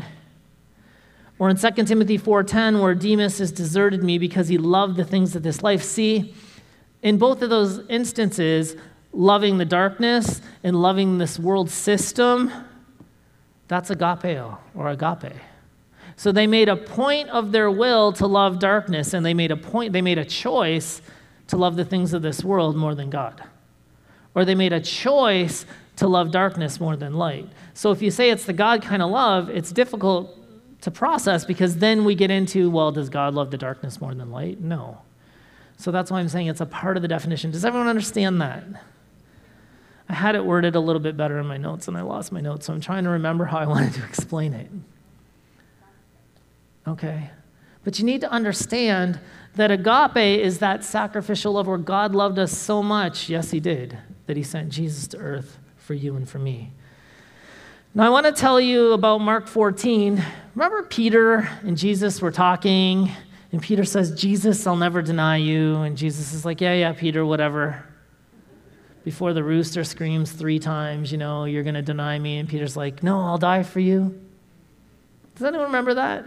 or 1.37 1.49
in 1.49 1.57
2 1.57 1.85
Timothy 1.85 2.17
4:10, 2.17 2.81
where 2.81 2.95
Demas 2.95 3.39
has 3.39 3.51
deserted 3.51 4.03
me 4.03 4.17
because 4.17 4.47
he 4.47 4.57
loved 4.57 4.95
the 4.95 5.03
things 5.03 5.35
of 5.35 5.43
this 5.43 5.61
life. 5.61 5.83
See, 5.83 6.33
in 7.01 7.17
both 7.17 7.41
of 7.41 7.49
those 7.49 7.81
instances, 7.89 8.75
loving 9.11 9.57
the 9.57 9.65
darkness 9.65 10.41
and 10.63 10.81
loving 10.81 11.17
this 11.17 11.39
world 11.39 11.69
system, 11.69 12.51
that's 13.67 13.89
agapeo 13.89 14.57
or 14.75 14.89
agape. 14.89 15.33
So 16.17 16.31
they 16.31 16.47
made 16.47 16.69
a 16.69 16.77
point 16.77 17.29
of 17.29 17.51
their 17.51 17.69
will 17.69 18.13
to 18.13 18.27
love 18.27 18.59
darkness, 18.59 19.13
and 19.13 19.25
they 19.25 19.33
made 19.33 19.51
a 19.51 19.57
point, 19.57 19.91
they 19.91 20.01
made 20.01 20.17
a 20.17 20.25
choice 20.25 21.01
to 21.47 21.57
love 21.57 21.75
the 21.75 21.85
things 21.85 22.13
of 22.13 22.21
this 22.21 22.43
world 22.43 22.75
more 22.75 22.95
than 22.95 23.09
God. 23.09 23.43
Or 24.33 24.45
they 24.45 24.55
made 24.55 24.73
a 24.73 24.79
choice 24.79 25.65
to 25.97 26.07
love 26.07 26.31
darkness 26.31 26.79
more 26.79 26.95
than 26.95 27.13
light. 27.13 27.49
So 27.73 27.91
if 27.91 28.01
you 28.01 28.11
say 28.11 28.29
it's 28.29 28.45
the 28.45 28.53
God 28.53 28.81
kind 28.81 29.01
of 29.01 29.11
love, 29.11 29.49
it's 29.49 29.71
difficult 29.71 30.37
to 30.85 30.91
process 30.91 31.45
because 31.45 31.77
then 31.77 32.05
we 32.05 32.13
get 32.13 32.29
into, 32.29 32.69
well, 32.69 32.91
does 32.91 33.09
God 33.09 33.33
love 33.33 33.49
the 33.49 33.57
darkness 33.57 33.99
more 33.99 34.13
than 34.13 34.29
light? 34.29 34.61
No. 34.61 34.99
So 35.77 35.89
that's 35.89 36.11
why 36.11 36.19
I'm 36.19 36.29
saying 36.29 36.45
it's 36.45 36.61
a 36.61 36.65
part 36.67 36.95
of 36.95 37.01
the 37.01 37.07
definition. 37.07 37.49
Does 37.49 37.65
everyone 37.65 37.87
understand 37.87 38.39
that? 38.39 38.63
I 40.07 40.13
had 40.13 40.35
it 40.35 40.45
worded 40.45 40.75
a 40.75 40.79
little 40.79 40.99
bit 40.99 41.17
better 41.17 41.39
in 41.39 41.47
my 41.47 41.57
notes 41.57 41.87
and 41.87 41.97
I 41.97 42.03
lost 42.03 42.31
my 42.31 42.39
notes, 42.39 42.67
so 42.67 42.73
I'm 42.73 42.81
trying 42.81 43.03
to 43.05 43.09
remember 43.09 43.45
how 43.45 43.57
I 43.57 43.65
wanted 43.73 43.93
to 43.93 44.05
explain 44.05 44.53
it. 44.53 44.69
Okay. 46.87 47.31
But 47.83 47.97
you 47.97 48.05
need 48.05 48.21
to 48.21 48.29
understand 48.29 49.19
that 49.55 49.71
agape 49.71 50.39
is 50.39 50.59
that 50.59 50.83
sacrificial 50.83 51.53
love 51.53 51.65
where 51.65 51.79
God 51.79 52.13
loved 52.13 52.37
us 52.37 52.55
so 52.55 52.83
much, 52.83 53.27
yes, 53.27 53.49
He 53.49 53.59
did, 53.59 53.97
that 54.27 54.37
He 54.37 54.43
sent 54.43 54.69
Jesus 54.69 55.07
to 55.07 55.17
earth 55.17 55.57
for 55.77 55.95
you 55.95 56.15
and 56.15 56.29
for 56.29 56.37
me. 56.37 56.73
Now, 57.97 58.05
I 58.05 58.09
want 58.09 58.25
to 58.25 58.33
tell 58.33 58.59
you 58.59 58.91
about 58.91 59.19
Mark 59.19 59.47
14. 59.47 60.21
Remember, 60.53 60.83
Peter 60.83 61.47
and 61.61 61.77
Jesus 61.77 62.21
were 62.21 62.29
talking, 62.29 63.09
and 63.53 63.61
Peter 63.61 63.85
says, 63.85 64.19
Jesus, 64.19 64.67
I'll 64.67 64.75
never 64.75 65.01
deny 65.01 65.37
you. 65.37 65.77
And 65.77 65.95
Jesus 65.95 66.33
is 66.33 66.43
like, 66.43 66.59
Yeah, 66.59 66.73
yeah, 66.73 66.91
Peter, 66.91 67.25
whatever. 67.25 67.85
Before 69.05 69.31
the 69.31 69.45
rooster 69.45 69.85
screams 69.85 70.33
three 70.33 70.59
times, 70.59 71.09
you 71.09 71.17
know, 71.17 71.45
you're 71.45 71.63
going 71.63 71.75
to 71.75 71.81
deny 71.81 72.19
me. 72.19 72.37
And 72.37 72.49
Peter's 72.49 72.75
like, 72.75 73.01
No, 73.01 73.21
I'll 73.21 73.37
die 73.37 73.63
for 73.63 73.79
you. 73.79 74.19
Does 75.35 75.45
anyone 75.45 75.67
remember 75.67 75.93
that? 75.93 76.25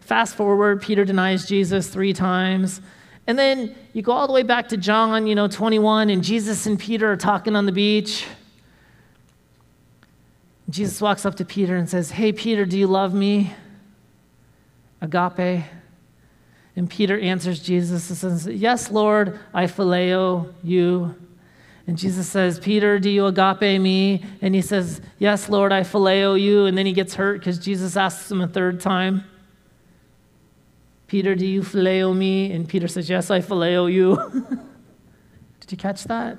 Fast 0.00 0.36
forward, 0.36 0.80
Peter 0.80 1.04
denies 1.04 1.46
Jesus 1.46 1.88
three 1.88 2.14
times. 2.14 2.80
And 3.26 3.38
then 3.38 3.76
you 3.92 4.00
go 4.00 4.12
all 4.12 4.26
the 4.26 4.32
way 4.32 4.42
back 4.42 4.68
to 4.70 4.78
John, 4.78 5.26
you 5.26 5.34
know, 5.34 5.48
21, 5.48 6.08
and 6.08 6.24
Jesus 6.24 6.64
and 6.64 6.80
Peter 6.80 7.12
are 7.12 7.16
talking 7.18 7.56
on 7.56 7.66
the 7.66 7.72
beach. 7.72 8.24
Jesus 10.70 11.00
walks 11.00 11.24
up 11.24 11.36
to 11.36 11.44
Peter 11.44 11.76
and 11.76 11.88
says, 11.88 12.10
Hey, 12.10 12.32
Peter, 12.32 12.66
do 12.66 12.78
you 12.78 12.86
love 12.86 13.14
me? 13.14 13.52
Agape. 15.00 15.64
And 16.76 16.88
Peter 16.88 17.18
answers 17.18 17.60
Jesus 17.60 18.08
and 18.10 18.18
says, 18.18 18.46
Yes, 18.46 18.90
Lord, 18.90 19.38
I 19.54 19.64
phileo 19.64 20.52
you. 20.62 21.14
And 21.86 21.96
Jesus 21.96 22.28
says, 22.28 22.60
Peter, 22.60 22.98
do 22.98 23.08
you 23.08 23.26
agape 23.26 23.80
me? 23.80 24.22
And 24.42 24.54
he 24.54 24.60
says, 24.60 25.00
Yes, 25.18 25.48
Lord, 25.48 25.72
I 25.72 25.80
phileo 25.80 26.38
you. 26.38 26.66
And 26.66 26.76
then 26.76 26.84
he 26.84 26.92
gets 26.92 27.14
hurt 27.14 27.40
because 27.40 27.58
Jesus 27.58 27.96
asks 27.96 28.30
him 28.30 28.42
a 28.42 28.46
third 28.46 28.80
time. 28.80 29.24
Peter, 31.06 31.34
do 31.34 31.46
you 31.46 31.62
phileo 31.62 32.14
me? 32.14 32.52
And 32.52 32.68
Peter 32.68 32.86
says, 32.86 33.08
Yes, 33.08 33.30
I 33.30 33.40
phileo 33.40 33.90
you. 33.90 34.16
Did 35.60 35.72
you 35.72 35.78
catch 35.78 36.04
that? 36.04 36.36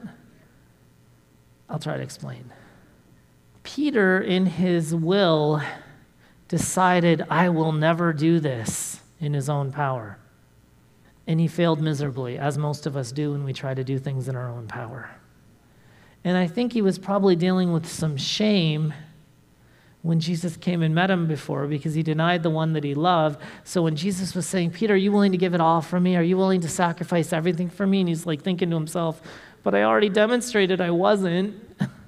I'll 1.67 1.79
try 1.79 1.97
to 1.97 2.03
explain. 2.03 2.51
Peter, 3.75 4.19
in 4.19 4.47
his 4.47 4.95
will, 4.95 5.61
decided, 6.47 7.23
I 7.29 7.49
will 7.49 7.71
never 7.71 8.13
do 8.13 8.39
this 8.39 8.99
in 9.19 9.33
his 9.33 9.47
own 9.47 9.71
power. 9.71 10.17
And 11.27 11.39
he 11.39 11.47
failed 11.47 11.79
miserably, 11.79 12.39
as 12.39 12.57
most 12.57 12.87
of 12.87 12.97
us 12.97 13.11
do 13.11 13.31
when 13.31 13.43
we 13.43 13.53
try 13.53 13.75
to 13.75 13.83
do 13.83 13.99
things 13.99 14.27
in 14.27 14.35
our 14.35 14.49
own 14.49 14.67
power. 14.67 15.11
And 16.23 16.35
I 16.35 16.47
think 16.47 16.73
he 16.73 16.81
was 16.81 16.97
probably 16.97 17.35
dealing 17.35 17.71
with 17.71 17.87
some 17.87 18.17
shame 18.17 18.91
when 20.01 20.19
Jesus 20.19 20.57
came 20.57 20.81
and 20.81 20.95
met 20.95 21.11
him 21.11 21.27
before 21.27 21.67
because 21.67 21.93
he 21.93 22.01
denied 22.01 22.41
the 22.41 22.49
one 22.49 22.73
that 22.73 22.83
he 22.83 22.95
loved. 22.95 23.39
So 23.65 23.83
when 23.83 23.95
Jesus 23.95 24.33
was 24.33 24.47
saying, 24.47 24.71
Peter, 24.71 24.95
are 24.95 24.97
you 24.97 25.11
willing 25.11 25.33
to 25.33 25.37
give 25.37 25.53
it 25.53 25.61
all 25.61 25.81
for 25.81 25.99
me? 25.99 26.15
Are 26.15 26.23
you 26.23 26.37
willing 26.37 26.61
to 26.61 26.69
sacrifice 26.69 27.31
everything 27.31 27.69
for 27.69 27.85
me? 27.85 27.99
And 27.99 28.09
he's 28.09 28.25
like 28.25 28.41
thinking 28.41 28.71
to 28.71 28.75
himself, 28.75 29.21
but 29.61 29.75
I 29.75 29.83
already 29.83 30.09
demonstrated 30.09 30.81
I 30.81 30.89
wasn't. 30.89 31.55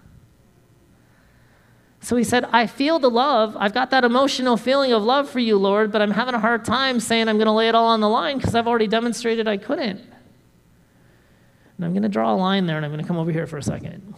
so 2.03 2.15
he 2.15 2.23
said, 2.23 2.45
I 2.51 2.65
feel 2.65 2.97
the 2.97 3.11
love. 3.11 3.55
I've 3.59 3.75
got 3.75 3.91
that 3.91 4.03
emotional 4.03 4.57
feeling 4.57 4.91
of 4.91 5.03
love 5.03 5.29
for 5.29 5.39
you, 5.39 5.57
Lord, 5.57 5.91
but 5.91 6.01
I'm 6.01 6.11
having 6.11 6.33
a 6.33 6.39
hard 6.39 6.65
time 6.65 6.99
saying 6.99 7.29
I'm 7.29 7.37
going 7.37 7.45
to 7.45 7.51
lay 7.51 7.69
it 7.69 7.75
all 7.75 7.87
on 7.87 8.01
the 8.01 8.09
line 8.09 8.37
because 8.37 8.55
I've 8.55 8.67
already 8.67 8.87
demonstrated 8.87 9.47
I 9.47 9.57
couldn't. 9.57 10.01
And 11.77 11.85
I'm 11.85 11.93
going 11.93 12.01
to 12.01 12.09
draw 12.09 12.33
a 12.33 12.35
line 12.35 12.65
there 12.65 12.75
and 12.77 12.85
I'm 12.85 12.91
going 12.91 13.03
to 13.03 13.07
come 13.07 13.17
over 13.17 13.31
here 13.31 13.45
for 13.45 13.57
a 13.57 13.63
second. 13.63 14.15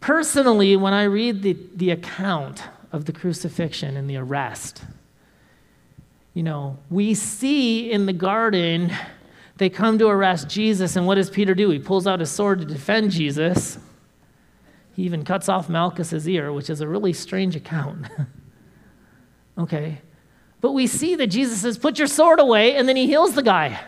Personally, 0.00 0.76
when 0.76 0.92
I 0.92 1.04
read 1.04 1.42
the, 1.42 1.56
the 1.76 1.90
account 1.90 2.64
of 2.90 3.04
the 3.04 3.12
crucifixion 3.12 3.96
and 3.96 4.10
the 4.10 4.16
arrest, 4.16 4.82
you 6.34 6.42
know, 6.42 6.78
we 6.90 7.14
see 7.14 7.90
in 7.90 8.06
the 8.06 8.12
garden 8.12 8.92
they 9.58 9.68
come 9.68 9.98
to 9.98 10.08
arrest 10.08 10.48
Jesus, 10.48 10.96
and 10.96 11.06
what 11.06 11.16
does 11.16 11.30
Peter 11.30 11.54
do? 11.54 11.70
He 11.70 11.78
pulls 11.78 12.06
out 12.06 12.20
his 12.20 12.30
sword 12.30 12.60
to 12.60 12.64
defend 12.64 13.10
Jesus. 13.10 13.78
He 14.98 15.04
even 15.04 15.24
cuts 15.24 15.48
off 15.48 15.68
Malchus's 15.68 16.28
ear, 16.28 16.52
which 16.52 16.68
is 16.68 16.80
a 16.80 16.88
really 16.88 17.12
strange 17.12 17.54
account. 17.54 18.08
okay. 19.58 20.02
But 20.60 20.72
we 20.72 20.88
see 20.88 21.14
that 21.14 21.28
Jesus 21.28 21.60
says, 21.60 21.78
Put 21.78 21.98
your 21.98 22.08
sword 22.08 22.40
away, 22.40 22.74
and 22.74 22.88
then 22.88 22.96
he 22.96 23.06
heals 23.06 23.34
the 23.34 23.42
guy 23.44 23.78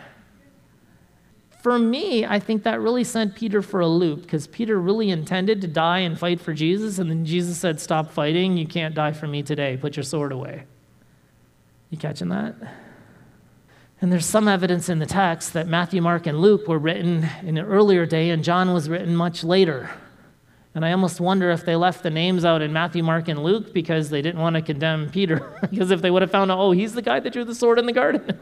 for 1.61 1.77
me, 1.77 2.25
I 2.25 2.39
think 2.39 2.63
that 2.63 2.81
really 2.81 3.03
sent 3.03 3.35
Peter 3.35 3.61
for 3.61 3.81
a 3.81 3.87
loop 3.87 4.23
because 4.23 4.47
Peter 4.47 4.79
really 4.79 5.11
intended 5.11 5.61
to 5.61 5.67
die 5.67 5.99
and 5.99 6.17
fight 6.17 6.41
for 6.41 6.53
Jesus, 6.53 6.97
and 6.97 7.09
then 7.09 7.23
Jesus 7.23 7.57
said, 7.57 7.79
Stop 7.79 8.11
fighting. 8.11 8.57
You 8.57 8.65
can't 8.65 8.95
die 8.95 9.11
for 9.11 9.27
me 9.27 9.43
today. 9.43 9.77
Put 9.77 9.95
your 9.95 10.03
sword 10.03 10.31
away. 10.31 10.63
You 11.91 11.99
catching 11.99 12.29
that? 12.29 12.55
And 14.01 14.11
there's 14.11 14.25
some 14.25 14.47
evidence 14.47 14.89
in 14.89 14.97
the 14.97 15.05
text 15.05 15.53
that 15.53 15.67
Matthew, 15.67 16.01
Mark, 16.01 16.25
and 16.25 16.39
Luke 16.39 16.67
were 16.67 16.79
written 16.79 17.29
in 17.43 17.59
an 17.59 17.65
earlier 17.65 18.07
day, 18.07 18.31
and 18.31 18.43
John 18.43 18.73
was 18.73 18.89
written 18.89 19.15
much 19.15 19.43
later. 19.43 19.91
And 20.73 20.85
I 20.85 20.91
almost 20.93 21.19
wonder 21.19 21.51
if 21.51 21.65
they 21.65 21.75
left 21.75 22.01
the 22.01 22.09
names 22.09 22.45
out 22.45 22.61
in 22.61 22.71
Matthew, 22.71 23.03
Mark, 23.03 23.27
and 23.27 23.43
Luke 23.43 23.73
because 23.73 24.09
they 24.09 24.21
didn't 24.21 24.39
want 24.39 24.55
to 24.55 24.61
condemn 24.61 25.09
Peter. 25.09 25.57
because 25.69 25.91
if 25.91 26.01
they 26.01 26.09
would 26.09 26.21
have 26.21 26.31
found 26.31 26.49
out, 26.49 26.59
oh, 26.59 26.71
he's 26.71 26.93
the 26.93 27.01
guy 27.01 27.19
that 27.19 27.33
drew 27.33 27.43
the 27.43 27.55
sword 27.55 27.77
in 27.77 27.85
the 27.85 27.93
garden. 27.93 28.39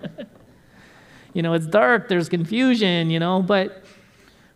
you 1.34 1.42
know, 1.42 1.54
it's 1.54 1.66
dark, 1.66 2.08
there's 2.08 2.30
confusion, 2.30 3.10
you 3.10 3.20
know, 3.20 3.42
but 3.42 3.84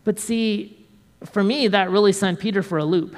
but 0.04 0.20
see, 0.20 0.86
for 1.24 1.42
me 1.42 1.66
that 1.68 1.90
really 1.90 2.12
sent 2.12 2.38
Peter 2.38 2.62
for 2.62 2.78
a 2.78 2.84
loop 2.84 3.16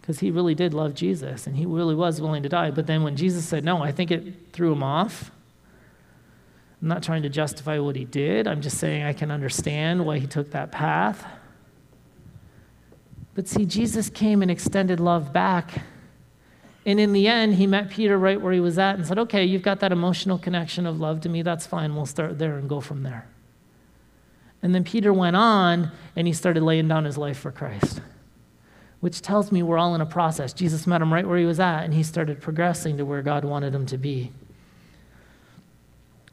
because 0.00 0.20
he 0.20 0.30
really 0.30 0.54
did 0.54 0.72
love 0.72 0.94
Jesus 0.94 1.46
and 1.46 1.56
he 1.56 1.66
really 1.66 1.94
was 1.94 2.20
willing 2.20 2.42
to 2.44 2.48
die. 2.48 2.70
But 2.70 2.86
then 2.86 3.02
when 3.02 3.16
Jesus 3.16 3.44
said 3.44 3.62
no, 3.62 3.82
I 3.82 3.92
think 3.92 4.10
it 4.10 4.52
threw 4.52 4.72
him 4.72 4.82
off. 4.82 5.30
I'm 6.80 6.88
not 6.88 7.02
trying 7.02 7.22
to 7.22 7.28
justify 7.28 7.78
what 7.78 7.96
he 7.96 8.04
did. 8.04 8.46
I'm 8.46 8.62
just 8.62 8.78
saying 8.78 9.02
I 9.02 9.12
can 9.12 9.30
understand 9.30 10.06
why 10.06 10.18
he 10.18 10.26
took 10.26 10.52
that 10.52 10.70
path. 10.70 11.26
But 13.38 13.46
see, 13.46 13.66
Jesus 13.66 14.10
came 14.10 14.42
and 14.42 14.50
extended 14.50 14.98
love 14.98 15.32
back 15.32 15.82
and 16.88 16.98
in 16.98 17.12
the 17.12 17.28
end, 17.28 17.56
he 17.56 17.66
met 17.66 17.90
Peter 17.90 18.16
right 18.16 18.40
where 18.40 18.50
he 18.50 18.60
was 18.60 18.78
at 18.78 18.94
and 18.94 19.06
said, 19.06 19.18
Okay, 19.18 19.44
you've 19.44 19.60
got 19.60 19.80
that 19.80 19.92
emotional 19.92 20.38
connection 20.38 20.86
of 20.86 20.98
love 20.98 21.20
to 21.20 21.28
me. 21.28 21.42
That's 21.42 21.66
fine. 21.66 21.94
We'll 21.94 22.06
start 22.06 22.38
there 22.38 22.56
and 22.56 22.66
go 22.66 22.80
from 22.80 23.02
there. 23.02 23.28
And 24.62 24.74
then 24.74 24.84
Peter 24.84 25.12
went 25.12 25.36
on 25.36 25.90
and 26.16 26.26
he 26.26 26.32
started 26.32 26.62
laying 26.62 26.88
down 26.88 27.04
his 27.04 27.18
life 27.18 27.38
for 27.38 27.52
Christ, 27.52 28.00
which 29.00 29.20
tells 29.20 29.52
me 29.52 29.62
we're 29.62 29.76
all 29.76 29.94
in 29.94 30.00
a 30.00 30.06
process. 30.06 30.54
Jesus 30.54 30.86
met 30.86 31.02
him 31.02 31.12
right 31.12 31.28
where 31.28 31.38
he 31.38 31.44
was 31.44 31.60
at 31.60 31.84
and 31.84 31.92
he 31.92 32.02
started 32.02 32.40
progressing 32.40 32.96
to 32.96 33.04
where 33.04 33.20
God 33.20 33.44
wanted 33.44 33.74
him 33.74 33.84
to 33.84 33.98
be. 33.98 34.32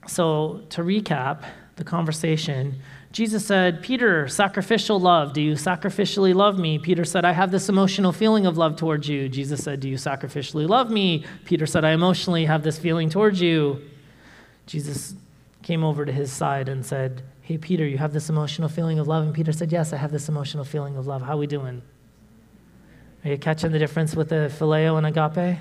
So, 0.08 0.64
to 0.70 0.84
recap 0.84 1.44
the 1.76 1.84
conversation, 1.84 2.80
Jesus 3.16 3.46
said, 3.46 3.82
Peter, 3.82 4.28
sacrificial 4.28 5.00
love. 5.00 5.32
Do 5.32 5.42
you 5.42 5.54
sacrificially 5.54 6.36
love 6.36 6.60
me? 6.60 6.78
Peter 6.78 7.06
said, 7.06 7.24
I 7.24 7.32
have 7.32 7.50
this 7.50 7.70
emotional 7.70 8.12
feeling 8.12 8.46
of 8.46 8.58
love 8.58 8.76
towards 8.76 9.08
you. 9.08 9.30
Jesus 9.30 9.64
said, 9.64 9.80
Do 9.80 9.88
you 9.88 9.96
sacrificially 9.96 10.68
love 10.68 10.92
me? 10.92 11.24
Peter 11.46 11.66
said, 11.66 11.86
I 11.86 11.92
emotionally 11.92 12.44
have 12.44 12.62
this 12.62 12.78
feeling 12.78 13.10
towards 13.10 13.40
you. 13.40 13.82
Jesus 14.66 15.16
came 15.64 15.82
over 15.82 16.04
to 16.04 16.12
his 16.12 16.30
side 16.30 16.68
and 16.68 16.86
said, 16.86 17.22
Hey, 17.40 17.58
Peter, 17.58 17.88
you 17.88 17.98
have 17.98 18.12
this 18.12 18.28
emotional 18.28 18.68
feeling 18.68 19.00
of 19.00 19.08
love? 19.08 19.24
And 19.24 19.34
Peter 19.34 19.54
said, 19.54 19.72
Yes, 19.72 19.94
I 19.94 19.96
have 19.96 20.12
this 20.12 20.28
emotional 20.28 20.66
feeling 20.66 20.98
of 20.98 21.08
love. 21.08 21.22
How 21.22 21.36
are 21.36 21.38
we 21.38 21.48
doing? 21.48 21.84
Are 23.24 23.32
you 23.32 23.38
catching 23.38 23.72
the 23.72 23.80
difference 23.80 24.14
with 24.14 24.28
the 24.28 24.52
phileo 24.60 24.98
and 24.98 25.08
agape? 25.08 25.60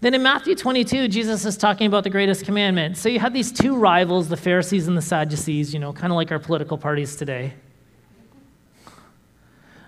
Then 0.00 0.14
in 0.14 0.22
Matthew 0.22 0.54
22, 0.54 1.08
Jesus 1.08 1.44
is 1.44 1.58
talking 1.58 1.86
about 1.86 2.04
the 2.04 2.10
greatest 2.10 2.46
commandment. 2.46 2.96
So 2.96 3.10
you 3.10 3.18
have 3.20 3.34
these 3.34 3.52
two 3.52 3.76
rivals, 3.76 4.30
the 4.30 4.36
Pharisees 4.36 4.88
and 4.88 4.96
the 4.96 5.02
Sadducees, 5.02 5.74
you 5.74 5.80
know, 5.80 5.92
kind 5.92 6.10
of 6.10 6.16
like 6.16 6.32
our 6.32 6.38
political 6.38 6.78
parties 6.78 7.16
today. 7.16 7.52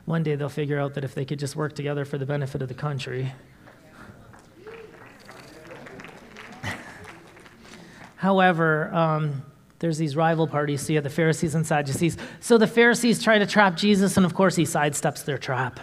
One 0.04 0.23
day 0.23 0.35
they'll 0.35 0.50
figure 0.50 0.78
out 0.78 0.92
that 0.95 1.04
if 1.04 1.14
they 1.14 1.25
could 1.25 1.38
just 1.38 1.57
work 1.57 1.75
together 1.75 2.04
for 2.04 2.19
the 2.19 2.26
benefit 2.26 2.61
of 2.61 2.69
the 2.69 2.75
country. 2.75 3.33
However, 8.16 8.95
um, 8.95 9.42
there's 9.78 9.97
these 9.97 10.14
rival 10.14 10.47
parties. 10.47 10.83
So 10.83 10.92
you 10.92 10.99
have 10.99 11.04
the 11.04 11.11
Pharisees 11.11 11.54
and 11.54 11.66
Sadducees. 11.66 12.19
So 12.40 12.59
the 12.59 12.66
Pharisees 12.66 13.23
try 13.23 13.38
to 13.38 13.47
trap 13.47 13.76
Jesus, 13.76 14.19
and 14.19 14.26
of 14.26 14.35
course, 14.35 14.57
he 14.57 14.64
sidesteps 14.64 15.25
their 15.25 15.38
trap. 15.38 15.81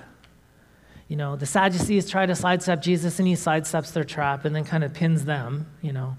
You 1.09 1.15
know, 1.15 1.35
the 1.35 1.47
Sadducees 1.47 2.09
try 2.09 2.27
to 2.27 2.35
sidestep 2.35 2.83
Jesus 2.83 3.17
and 3.17 3.27
he 3.27 3.33
sidesteps 3.33 3.91
their 3.91 4.03
trap 4.03 4.45
and 4.45 4.55
then 4.55 4.63
kind 4.63 4.83
of 4.83 4.93
pins 4.93 5.25
them, 5.25 5.65
you 5.81 5.91
know. 5.91 6.15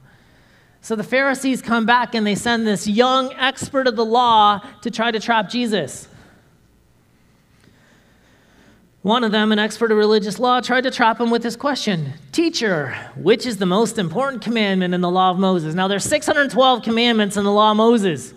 So 0.82 0.96
the 0.96 1.04
Pharisees 1.04 1.62
come 1.62 1.86
back 1.86 2.14
and 2.14 2.26
they 2.26 2.34
send 2.34 2.66
this 2.66 2.88
young 2.88 3.32
expert 3.34 3.86
of 3.86 3.94
the 3.94 4.04
law 4.04 4.60
to 4.82 4.90
try 4.90 5.12
to 5.12 5.20
trap 5.20 5.48
Jesus. 5.48 6.08
One 9.02 9.22
of 9.22 9.30
them, 9.30 9.52
an 9.52 9.58
expert 9.58 9.92
of 9.92 9.96
religious 9.96 10.38
law, 10.38 10.60
tried 10.60 10.82
to 10.82 10.90
trap 10.90 11.20
him 11.20 11.30
with 11.30 11.42
this 11.42 11.56
question 11.56 12.14
Teacher, 12.32 12.94
which 13.16 13.46
is 13.46 13.58
the 13.58 13.66
most 13.66 13.96
important 13.96 14.42
commandment 14.42 14.92
in 14.92 15.00
the 15.00 15.10
law 15.10 15.30
of 15.30 15.38
Moses? 15.38 15.74
Now, 15.74 15.86
there's 15.86 16.04
612 16.04 16.82
commandments 16.82 17.36
in 17.36 17.44
the 17.44 17.52
law 17.52 17.70
of 17.70 17.76
Moses. 17.76 18.34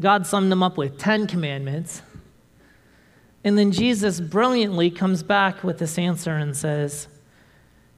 God 0.00 0.26
summed 0.26 0.50
them 0.50 0.62
up 0.62 0.78
with 0.78 0.96
10 0.96 1.26
commandments. 1.26 2.00
And 3.42 3.56
then 3.56 3.72
Jesus 3.72 4.20
brilliantly 4.20 4.90
comes 4.90 5.22
back 5.22 5.64
with 5.64 5.78
this 5.78 5.98
answer 5.98 6.36
and 6.36 6.56
says, 6.56 7.08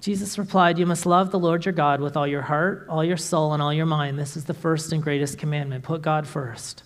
Jesus 0.00 0.38
replied, 0.38 0.78
You 0.78 0.86
must 0.86 1.06
love 1.06 1.30
the 1.30 1.38
Lord 1.38 1.64
your 1.64 1.72
God 1.72 2.00
with 2.00 2.16
all 2.16 2.26
your 2.26 2.42
heart, 2.42 2.86
all 2.88 3.04
your 3.04 3.16
soul, 3.16 3.52
and 3.52 3.62
all 3.62 3.72
your 3.72 3.86
mind. 3.86 4.18
This 4.18 4.36
is 4.36 4.44
the 4.44 4.54
first 4.54 4.92
and 4.92 5.02
greatest 5.02 5.38
commandment. 5.38 5.84
Put 5.84 6.02
God 6.02 6.26
first. 6.26 6.82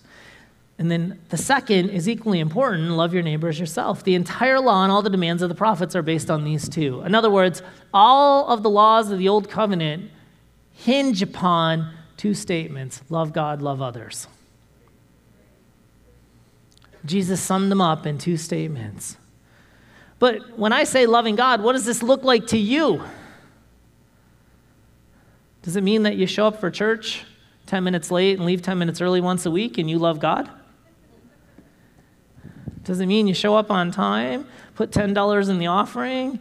And 0.79 0.91
then 0.91 1.19
the 1.29 1.37
second 1.37 1.89
is 1.89 2.07
equally 2.07 2.39
important 2.39 2.91
love 2.91 3.13
your 3.13 3.23
neighbor 3.23 3.47
as 3.47 3.59
yourself. 3.59 4.03
The 4.03 4.13
entire 4.13 4.59
law 4.59 4.83
and 4.83 4.91
all 4.91 5.01
the 5.01 5.09
demands 5.09 5.41
of 5.41 5.49
the 5.49 5.55
prophets 5.55 5.95
are 5.95 6.03
based 6.03 6.29
on 6.29 6.43
these 6.43 6.69
two. 6.69 7.01
In 7.01 7.15
other 7.15 7.31
words, 7.31 7.63
all 7.93 8.47
of 8.47 8.61
the 8.61 8.69
laws 8.69 9.09
of 9.09 9.17
the 9.17 9.29
Old 9.29 9.49
Covenant 9.49 10.11
hinge 10.73 11.23
upon 11.23 11.91
two 12.15 12.35
statements 12.35 13.01
love 13.09 13.33
God, 13.33 13.61
love 13.61 13.81
others. 13.81 14.27
Jesus 17.07 17.41
summed 17.41 17.71
them 17.71 17.79
up 17.79 18.05
in 18.05 18.17
two 18.17 18.37
statements. 18.37 19.17
But 20.19 20.57
when 20.57 20.73
I 20.73 20.83
say 20.83 21.05
loving 21.05 21.35
God, 21.35 21.61
what 21.61 21.73
does 21.73 21.85
this 21.85 22.03
look 22.03 22.23
like 22.23 22.47
to 22.47 22.57
you? 22.57 23.01
Does 25.61 25.75
it 25.75 25.83
mean 25.83 26.03
that 26.03 26.17
you 26.17 26.27
show 26.27 26.47
up 26.47 26.59
for 26.59 26.69
church 26.69 27.23
10 27.67 27.83
minutes 27.83 28.11
late 28.11 28.37
and 28.37 28.45
leave 28.45 28.61
10 28.61 28.77
minutes 28.77 28.99
early 29.01 29.21
once 29.21 29.45
a 29.45 29.51
week 29.51 29.77
and 29.77 29.89
you 29.89 29.97
love 29.99 30.19
God? 30.19 30.49
Does 32.83 32.99
it 32.99 33.05
mean 33.05 33.27
you 33.27 33.33
show 33.33 33.55
up 33.55 33.71
on 33.71 33.91
time, 33.91 34.45
put 34.75 34.91
$10 34.91 35.49
in 35.49 35.59
the 35.59 35.67
offering, 35.67 36.39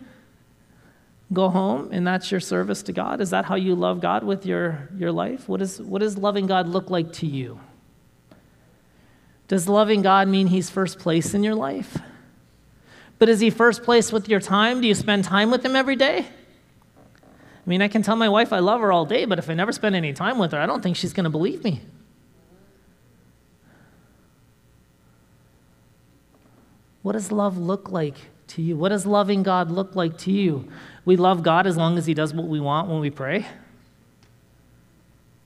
go 1.33 1.49
home, 1.49 1.91
and 1.93 2.07
that's 2.07 2.31
your 2.31 2.41
service 2.41 2.83
to 2.85 2.93
God? 2.93 3.21
Is 3.21 3.31
that 3.31 3.45
how 3.45 3.57
you 3.57 3.75
love 3.75 4.01
God 4.01 4.25
with 4.25 4.47
your, 4.47 4.89
your 4.97 5.13
life? 5.13 5.49
What, 5.49 5.61
is, 5.61 5.81
what 5.81 6.01
does 6.01 6.17
loving 6.17 6.47
God 6.47 6.69
look 6.69 6.91
like 6.91 7.13
to 7.15 7.27
you? 7.27 7.61
Does 9.49 9.69
loving 9.69 10.03
God 10.03 10.29
mean 10.29 10.49
He's 10.49 10.71
first 10.71 10.99
place 10.99 11.35
in 11.35 11.45
your 11.45 11.55
life? 11.55 11.99
But 13.19 13.29
is 13.29 13.41
He 13.41 13.51
first 13.51 13.83
place 13.83 14.13
with 14.13 14.29
your 14.29 14.41
time? 14.41 14.81
Do 14.81 14.89
you 14.89 14.95
spend 14.95 15.25
time 15.25 15.51
with 15.51 15.65
Him 15.65 15.77
every 15.77 15.97
day? 15.97 16.27
I 17.27 17.69
mean, 17.69 17.83
I 17.83 17.89
can 17.89 18.03
tell 18.03 18.17
my 18.17 18.29
wife 18.29 18.53
I 18.53 18.61
love 18.61 18.81
her 18.81 18.93
all 18.93 19.07
day, 19.07 19.25
but 19.25 19.39
if 19.39 19.51
I 19.51 19.55
never 19.55 19.73
spend 19.73 19.97
any 19.97 20.13
time 20.13 20.39
with 20.39 20.53
her, 20.53 20.59
I 20.59 20.67
don't 20.67 20.83
think 20.83 20.97
she's 20.97 21.13
going 21.13 21.25
to 21.25 21.31
believe 21.31 21.65
me. 21.65 21.81
What 27.03 27.13
does 27.13 27.31
love 27.31 27.57
look 27.57 27.91
like 27.91 28.17
to 28.49 28.63
you? 28.63 28.77
What 28.77 28.89
does 28.89 29.07
loving 29.07 29.43
God 29.43 29.71
look 29.71 29.95
like 29.95 30.19
to 30.19 30.33
you? 30.33 30.69
We 31.05 31.17
love 31.17 31.43
God 31.43 31.67
as 31.67 31.77
long 31.77 31.99
as 31.99 32.07
He 32.07 32.15
does 32.15 32.35
what 32.35 32.47
we 32.47 32.61
want 32.61 32.89
when 32.89 33.01
we 33.01 33.11
pray. 33.11 33.47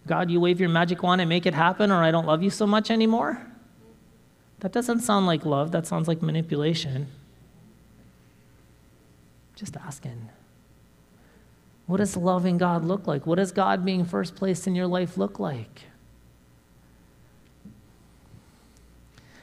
God, 0.07 0.31
you 0.31 0.40
wave 0.40 0.59
your 0.59 0.70
magic 0.70 1.03
wand 1.03 1.20
and 1.20 1.29
make 1.29 1.46
it 1.46 1.55
happen, 1.55 1.90
or 1.90 2.03
I 2.03 2.11
don't 2.11 2.27
love 2.27 2.42
you 2.42 2.51
so 2.51 2.66
much 2.66 2.90
anymore. 2.90 3.46
That 4.61 4.73
doesn't 4.73 5.01
sound 5.01 5.27
like 5.27 5.44
love, 5.44 5.73
that 5.73 5.87
sounds 5.87 6.07
like 6.07 6.23
manipulation. 6.23 7.09
Just 9.57 9.77
asking. 9.77 10.29
What 11.87 11.96
does 11.96 12.16
loving 12.16 12.57
God 12.57 12.85
look 12.85 13.07
like? 13.07 13.27
What 13.27 13.37
does 13.37 13.53
God 13.53 13.85
being 13.85 14.05
first 14.05 14.37
place 14.37 14.66
in 14.66 14.75
your 14.75 14.87
life 14.87 15.16
look 15.16 15.38
like? 15.40 15.83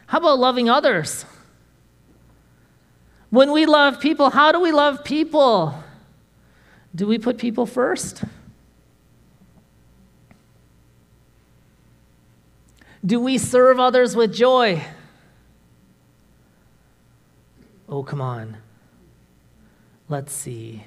How 0.06 0.20
about 0.20 0.40
loving 0.40 0.70
others? 0.70 1.26
When 3.30 3.52
we 3.52 3.66
love 3.66 4.00
people, 4.00 4.30
how 4.30 4.52
do 4.52 4.62
we 4.62 4.72
love 4.72 5.04
people? 5.04 5.84
Do 6.96 7.08
we 7.08 7.18
put 7.18 7.38
people 7.38 7.66
first? 7.66 8.24
Do 13.06 13.20
we 13.20 13.38
serve 13.38 13.80
others 13.80 14.16
with 14.16 14.34
joy? 14.34 14.84
Oh, 17.90 18.04
come 18.04 18.22
on. 18.22 18.58
Let's 20.10 20.34
see. 20.34 20.84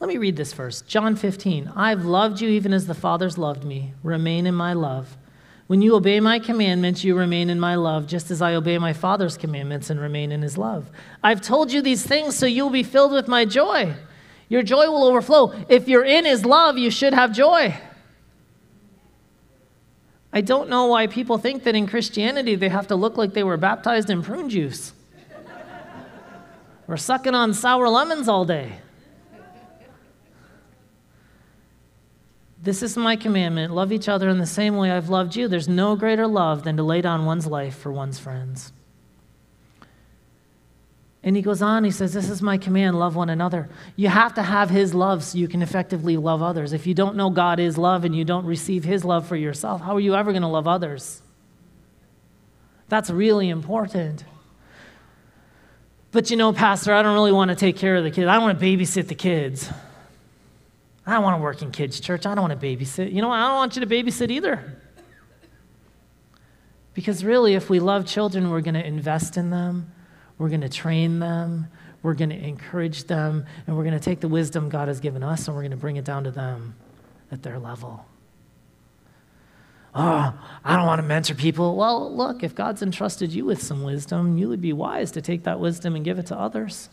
Let 0.00 0.08
me 0.08 0.18
read 0.18 0.36
this 0.36 0.52
first. 0.52 0.88
John 0.88 1.14
15. 1.14 1.72
I've 1.76 2.04
loved 2.04 2.40
you 2.40 2.48
even 2.48 2.72
as 2.72 2.86
the 2.86 2.94
Father's 2.94 3.38
loved 3.38 3.64
me. 3.64 3.94
Remain 4.02 4.46
in 4.46 4.54
my 4.54 4.72
love. 4.72 5.16
When 5.68 5.80
you 5.80 5.94
obey 5.94 6.20
my 6.20 6.38
commandments, 6.38 7.04
you 7.04 7.16
remain 7.16 7.48
in 7.48 7.60
my 7.60 7.76
love, 7.76 8.06
just 8.06 8.30
as 8.30 8.42
I 8.42 8.54
obey 8.54 8.78
my 8.78 8.92
Father's 8.92 9.36
commandments 9.36 9.90
and 9.90 10.00
remain 10.00 10.32
in 10.32 10.42
his 10.42 10.58
love. 10.58 10.90
I've 11.22 11.40
told 11.40 11.72
you 11.72 11.80
these 11.80 12.04
things 12.04 12.36
so 12.36 12.46
you'll 12.46 12.70
be 12.70 12.82
filled 12.82 13.12
with 13.12 13.28
my 13.28 13.44
joy. 13.44 13.94
Your 14.48 14.62
joy 14.62 14.90
will 14.90 15.04
overflow. 15.04 15.54
If 15.68 15.88
you're 15.88 16.04
in 16.04 16.24
his 16.24 16.44
love, 16.44 16.76
you 16.76 16.90
should 16.90 17.14
have 17.14 17.32
joy. 17.32 17.74
I 20.32 20.40
don't 20.40 20.68
know 20.68 20.86
why 20.86 21.06
people 21.06 21.38
think 21.38 21.62
that 21.64 21.74
in 21.74 21.86
Christianity 21.86 22.54
they 22.54 22.68
have 22.68 22.88
to 22.88 22.96
look 22.96 23.16
like 23.16 23.34
they 23.34 23.44
were 23.44 23.56
baptized 23.56 24.10
in 24.10 24.22
prune 24.22 24.50
juice. 24.50 24.92
We're 26.86 26.96
sucking 26.96 27.34
on 27.34 27.54
sour 27.54 27.88
lemons 27.88 28.28
all 28.28 28.44
day. 28.44 28.72
This 32.62 32.82
is 32.82 32.96
my 32.96 33.16
commandment 33.16 33.74
love 33.74 33.90
each 33.92 34.08
other 34.08 34.28
in 34.28 34.38
the 34.38 34.46
same 34.46 34.76
way 34.76 34.92
I've 34.92 35.08
loved 35.08 35.34
you. 35.34 35.48
There's 35.48 35.68
no 35.68 35.96
greater 35.96 36.28
love 36.28 36.62
than 36.62 36.76
to 36.76 36.84
lay 36.84 37.00
down 37.00 37.26
one's 37.26 37.46
life 37.46 37.76
for 37.76 37.90
one's 37.90 38.20
friends. 38.20 38.72
And 41.24 41.36
he 41.36 41.42
goes 41.42 41.62
on, 41.62 41.84
he 41.84 41.90
says, 41.90 42.12
This 42.12 42.28
is 42.28 42.40
my 42.40 42.58
command 42.58 42.98
love 42.98 43.16
one 43.16 43.30
another. 43.30 43.68
You 43.96 44.08
have 44.08 44.34
to 44.34 44.42
have 44.42 44.70
his 44.70 44.94
love 44.94 45.22
so 45.22 45.38
you 45.38 45.48
can 45.48 45.62
effectively 45.62 46.16
love 46.16 46.42
others. 46.42 46.72
If 46.72 46.86
you 46.86 46.94
don't 46.94 47.16
know 47.16 47.30
God 47.30 47.60
is 47.60 47.78
love 47.78 48.04
and 48.04 48.14
you 48.14 48.24
don't 48.24 48.46
receive 48.46 48.84
his 48.84 49.04
love 49.04 49.26
for 49.26 49.36
yourself, 49.36 49.80
how 49.80 49.96
are 49.96 50.00
you 50.00 50.14
ever 50.14 50.32
going 50.32 50.42
to 50.42 50.48
love 50.48 50.68
others? 50.68 51.22
That's 52.88 53.10
really 53.10 53.48
important. 53.48 54.24
But 56.12 56.30
you 56.30 56.36
know, 56.36 56.52
Pastor, 56.52 56.92
I 56.92 57.02
don't 57.02 57.14
really 57.14 57.32
want 57.32 57.48
to 57.48 57.54
take 57.54 57.76
care 57.76 57.96
of 57.96 58.04
the 58.04 58.10
kids. 58.10 58.28
I 58.28 58.34
don't 58.34 58.42
want 58.42 58.60
to 58.60 58.64
babysit 58.64 59.08
the 59.08 59.14
kids. 59.14 59.70
I 61.06 61.14
don't 61.14 61.22
want 61.22 61.38
to 61.38 61.42
work 61.42 61.62
in 61.62 61.72
kids' 61.72 61.98
church. 61.98 62.26
I 62.26 62.34
don't 62.34 62.48
want 62.48 62.60
to 62.60 62.66
babysit. 62.66 63.12
You 63.12 63.22
know, 63.22 63.30
I 63.30 63.48
don't 63.48 63.56
want 63.56 63.76
you 63.76 63.84
to 63.84 63.88
babysit 63.88 64.30
either. 64.30 64.78
Because 66.92 67.24
really, 67.24 67.54
if 67.54 67.70
we 67.70 67.80
love 67.80 68.06
children, 68.06 68.50
we're 68.50 68.60
going 68.60 68.74
to 68.74 68.86
invest 68.86 69.38
in 69.38 69.48
them, 69.48 69.90
we're 70.36 70.50
going 70.50 70.60
to 70.60 70.68
train 70.68 71.18
them, 71.18 71.66
we're 72.02 72.12
going 72.12 72.28
to 72.28 72.36
encourage 72.36 73.04
them, 73.04 73.46
and 73.66 73.74
we're 73.74 73.84
going 73.84 73.98
to 73.98 74.04
take 74.04 74.20
the 74.20 74.28
wisdom 74.28 74.68
God 74.68 74.88
has 74.88 75.00
given 75.00 75.22
us 75.22 75.48
and 75.48 75.56
we're 75.56 75.62
going 75.62 75.70
to 75.70 75.78
bring 75.78 75.96
it 75.96 76.04
down 76.04 76.24
to 76.24 76.30
them 76.30 76.74
at 77.30 77.42
their 77.42 77.58
level 77.58 78.04
oh, 79.94 80.34
I 80.64 80.76
don't 80.76 80.86
want 80.86 81.00
to 81.00 81.06
mentor 81.06 81.34
people. 81.34 81.76
Well, 81.76 82.14
look, 82.14 82.42
if 82.42 82.54
God's 82.54 82.82
entrusted 82.82 83.32
you 83.32 83.44
with 83.44 83.62
some 83.62 83.82
wisdom, 83.82 84.38
you 84.38 84.48
would 84.48 84.60
be 84.60 84.72
wise 84.72 85.10
to 85.12 85.22
take 85.22 85.44
that 85.44 85.60
wisdom 85.60 85.94
and 85.94 86.04
give 86.04 86.18
it 86.18 86.26
to 86.26 86.38
others. 86.38 86.88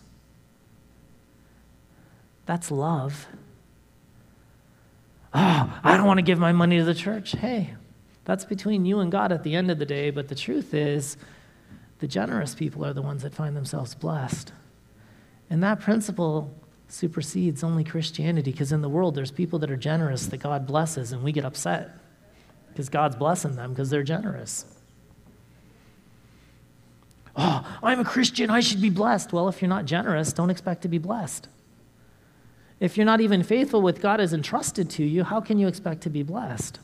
That's 2.45 2.71
love. 2.71 3.27
Oh, 5.33 5.79
I 5.83 5.95
don't 5.95 6.07
want 6.07 6.17
to 6.17 6.23
give 6.23 6.39
my 6.39 6.51
money 6.51 6.79
to 6.79 6.83
the 6.83 6.95
church. 6.95 7.33
Hey, 7.33 7.75
that's 8.25 8.45
between 8.45 8.85
you 8.85 8.99
and 8.99 9.11
God 9.11 9.31
at 9.31 9.43
the 9.43 9.55
end 9.55 9.69
of 9.69 9.79
the 9.79 9.85
day, 9.85 10.09
but 10.09 10.27
the 10.27 10.35
truth 10.35 10.73
is, 10.73 11.17
the 11.99 12.07
generous 12.07 12.55
people 12.55 12.85
are 12.85 12.93
the 12.93 13.01
ones 13.01 13.23
that 13.23 13.33
find 13.33 13.55
themselves 13.55 13.93
blessed. 13.93 14.51
And 15.49 15.61
that 15.63 15.79
principle 15.79 16.53
supersedes 16.87 17.63
only 17.63 17.83
Christianity 17.83 18.51
because 18.51 18.71
in 18.71 18.81
the 18.81 18.89
world 18.89 19.13
there's 19.13 19.31
people 19.31 19.59
that 19.59 19.69
are 19.69 19.77
generous 19.77 20.25
that 20.27 20.37
God 20.37 20.65
blesses 20.65 21.11
and 21.11 21.23
we 21.23 21.31
get 21.31 21.45
upset 21.45 21.91
because 22.71 22.89
God's 22.89 23.15
blessing 23.15 23.55
them 23.55 23.71
because 23.71 23.89
they're 23.89 24.03
generous. 24.03 24.65
Oh, 27.35 27.65
I'm 27.81 27.99
a 27.99 28.05
Christian. 28.05 28.49
I 28.49 28.59
should 28.59 28.81
be 28.81 28.89
blessed. 28.89 29.31
Well, 29.31 29.47
if 29.47 29.61
you're 29.61 29.69
not 29.69 29.85
generous, 29.85 30.33
don't 30.33 30.49
expect 30.49 30.81
to 30.81 30.87
be 30.87 30.97
blessed. 30.97 31.47
If 32.79 32.97
you're 32.97 33.05
not 33.05 33.21
even 33.21 33.43
faithful 33.43 33.81
with 33.81 34.01
God 34.01 34.19
has 34.19 34.33
entrusted 34.33 34.89
to 34.91 35.03
you, 35.03 35.23
how 35.23 35.41
can 35.41 35.59
you 35.59 35.67
expect 35.67 36.01
to 36.01 36.09
be 36.09 36.23
blessed? 36.23 36.79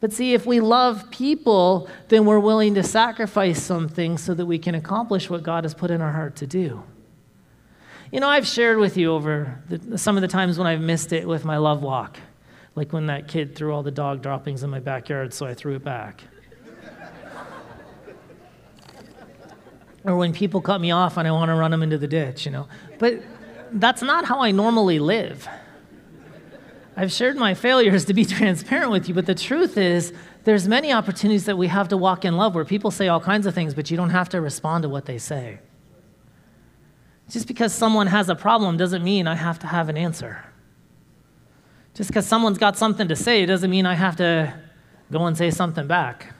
But 0.00 0.12
see, 0.12 0.34
if 0.34 0.44
we 0.46 0.60
love 0.60 1.10
people, 1.10 1.88
then 2.08 2.26
we're 2.26 2.38
willing 2.38 2.74
to 2.74 2.82
sacrifice 2.82 3.62
something 3.62 4.18
so 4.18 4.34
that 4.34 4.46
we 4.46 4.58
can 4.58 4.74
accomplish 4.74 5.30
what 5.30 5.42
God 5.42 5.64
has 5.64 5.74
put 5.74 5.90
in 5.90 6.00
our 6.00 6.12
heart 6.12 6.36
to 6.36 6.46
do. 6.46 6.82
You 8.12 8.20
know, 8.20 8.28
I've 8.28 8.46
shared 8.46 8.78
with 8.78 8.96
you 8.96 9.12
over 9.12 9.62
the, 9.68 9.98
some 9.98 10.16
of 10.16 10.22
the 10.22 10.28
times 10.28 10.58
when 10.58 10.66
I've 10.66 10.80
missed 10.80 11.12
it 11.12 11.26
with 11.26 11.44
my 11.44 11.56
love 11.56 11.82
walk, 11.82 12.18
like 12.76 12.92
when 12.92 13.06
that 13.06 13.26
kid 13.26 13.56
threw 13.56 13.74
all 13.74 13.82
the 13.82 13.90
dog 13.90 14.22
droppings 14.22 14.62
in 14.62 14.70
my 14.70 14.78
backyard, 14.78 15.34
so 15.34 15.46
I 15.46 15.54
threw 15.54 15.74
it 15.74 15.82
back. 15.82 16.22
or 20.04 20.16
when 20.16 20.32
people 20.32 20.60
cut 20.60 20.80
me 20.80 20.92
off 20.92 21.16
and 21.16 21.26
I 21.26 21.32
want 21.32 21.48
to 21.48 21.54
run 21.54 21.72
them 21.72 21.82
into 21.82 21.98
the 21.98 22.06
ditch, 22.06 22.44
you 22.44 22.52
know. 22.52 22.68
But 22.98 23.22
that's 23.72 24.02
not 24.02 24.26
how 24.26 24.40
I 24.40 24.52
normally 24.52 24.98
live. 24.98 25.48
I've 26.96 27.10
shared 27.10 27.36
my 27.36 27.54
failures 27.54 28.04
to 28.04 28.14
be 28.14 28.24
transparent 28.36 28.90
with 28.90 29.08
you, 29.08 29.14
but 29.14 29.26
the 29.26 29.34
truth 29.34 29.76
is, 29.76 30.12
there's 30.44 30.68
many 30.68 30.92
opportunities 30.92 31.46
that 31.46 31.58
we 31.58 31.66
have 31.66 31.88
to 31.88 31.96
walk 31.96 32.24
in 32.24 32.36
love 32.36 32.54
where 32.54 32.64
people 32.64 32.90
say 32.90 33.08
all 33.08 33.20
kinds 33.20 33.46
of 33.46 33.54
things, 33.54 33.74
but 33.74 33.90
you 33.90 33.96
don't 33.96 34.10
have 34.10 34.28
to 34.28 34.40
respond 34.40 34.82
to 34.82 34.88
what 34.88 35.06
they 35.06 35.18
say. 35.18 35.58
Just 37.28 37.48
because 37.48 37.74
someone 37.74 38.06
has 38.06 38.28
a 38.28 38.36
problem 38.36 38.76
doesn't 38.76 39.02
mean 39.02 39.26
I 39.26 39.34
have 39.34 39.58
to 39.60 39.66
have 39.66 39.88
an 39.88 39.96
answer. 39.96 40.44
Just 41.96 42.10
because 42.10 42.26
someone's 42.26 42.58
got 42.58 42.76
something 42.76 43.08
to 43.08 43.16
say 43.16 43.46
doesn't 43.46 43.70
mean 43.70 43.86
I 43.86 43.94
have 43.94 44.16
to 44.16 44.52
go 45.10 45.24
and 45.24 45.36
say 45.36 45.50
something 45.50 45.86
back. 45.86 46.34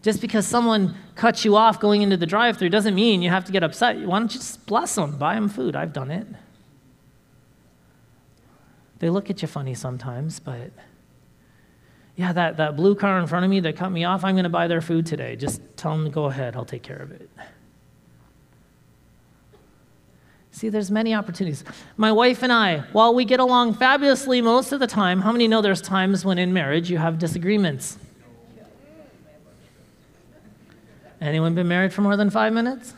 Just 0.00 0.20
because 0.20 0.46
someone 0.46 0.94
cuts 1.16 1.44
you 1.44 1.56
off 1.56 1.80
going 1.80 2.02
into 2.02 2.16
the 2.16 2.26
drive 2.26 2.56
through 2.56 2.68
doesn't 2.68 2.94
mean 2.94 3.20
you 3.20 3.30
have 3.30 3.44
to 3.46 3.52
get 3.52 3.64
upset. 3.64 3.98
Why 3.98 4.20
don't 4.20 4.32
you 4.32 4.38
just 4.38 4.64
bless 4.64 4.94
them, 4.94 5.18
buy 5.18 5.34
them 5.34 5.48
food? 5.48 5.74
I've 5.74 5.92
done 5.92 6.12
it. 6.12 6.28
They 9.00 9.10
look 9.10 9.28
at 9.28 9.42
you 9.42 9.48
funny 9.48 9.74
sometimes, 9.74 10.38
but 10.38 10.70
yeah, 12.14 12.32
that, 12.32 12.56
that 12.58 12.76
blue 12.76 12.94
car 12.94 13.18
in 13.18 13.26
front 13.26 13.44
of 13.44 13.50
me 13.50 13.58
that 13.60 13.76
cut 13.76 13.90
me 13.90 14.04
off, 14.04 14.22
I'm 14.22 14.36
going 14.36 14.44
to 14.44 14.48
buy 14.50 14.68
their 14.68 14.80
food 14.80 15.04
today. 15.04 15.34
Just 15.34 15.60
tell 15.76 15.90
them 15.96 16.04
to 16.04 16.10
go 16.10 16.26
ahead, 16.26 16.54
I'll 16.54 16.64
take 16.64 16.84
care 16.84 16.98
of 16.98 17.10
it. 17.10 17.28
See, 20.56 20.70
there's 20.70 20.90
many 20.90 21.12
opportunities. 21.12 21.62
My 21.98 22.10
wife 22.10 22.42
and 22.42 22.50
I, 22.50 22.78
while 22.92 23.14
we 23.14 23.26
get 23.26 23.40
along 23.40 23.74
fabulously 23.74 24.40
most 24.40 24.72
of 24.72 24.80
the 24.80 24.86
time, 24.86 25.20
how 25.20 25.30
many 25.30 25.46
know 25.48 25.60
there's 25.60 25.82
times 25.82 26.24
when 26.24 26.38
in 26.38 26.54
marriage 26.54 26.88
you 26.90 26.96
have 26.96 27.18
disagreements? 27.18 27.98
Anyone 31.20 31.54
been 31.54 31.68
married 31.68 31.92
for 31.92 32.00
more 32.00 32.16
than 32.16 32.30
five 32.30 32.54
minutes? 32.54 32.94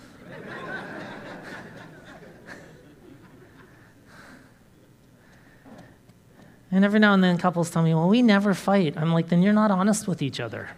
and 6.70 6.84
every 6.84 7.00
now 7.00 7.12
and 7.12 7.24
then 7.24 7.38
couples 7.38 7.70
tell 7.70 7.82
me, 7.82 7.92
well, 7.92 8.08
we 8.08 8.22
never 8.22 8.54
fight. 8.54 8.96
I'm 8.96 9.12
like, 9.12 9.30
then 9.30 9.42
you're 9.42 9.52
not 9.52 9.72
honest 9.72 10.06
with 10.06 10.22
each 10.22 10.38
other. 10.38 10.68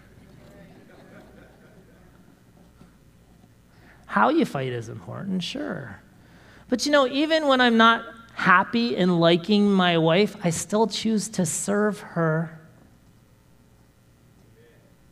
How 4.07 4.31
you 4.31 4.47
fight 4.47 4.73
is 4.73 4.89
important, 4.89 5.43
sure. 5.43 6.01
But 6.71 6.87
you 6.87 6.93
know, 6.93 7.07
even 7.07 7.49
when 7.49 7.61
I'm 7.61 7.77
not 7.77 8.05
happy 8.35 8.97
and 8.97 9.21
liking 9.21 9.71
my 9.71 9.99
wife, 9.99 10.37
I 10.43 10.51
still 10.51 10.87
choose 10.87 11.29
to 11.31 11.45
serve 11.45 12.01
her. 12.01 12.59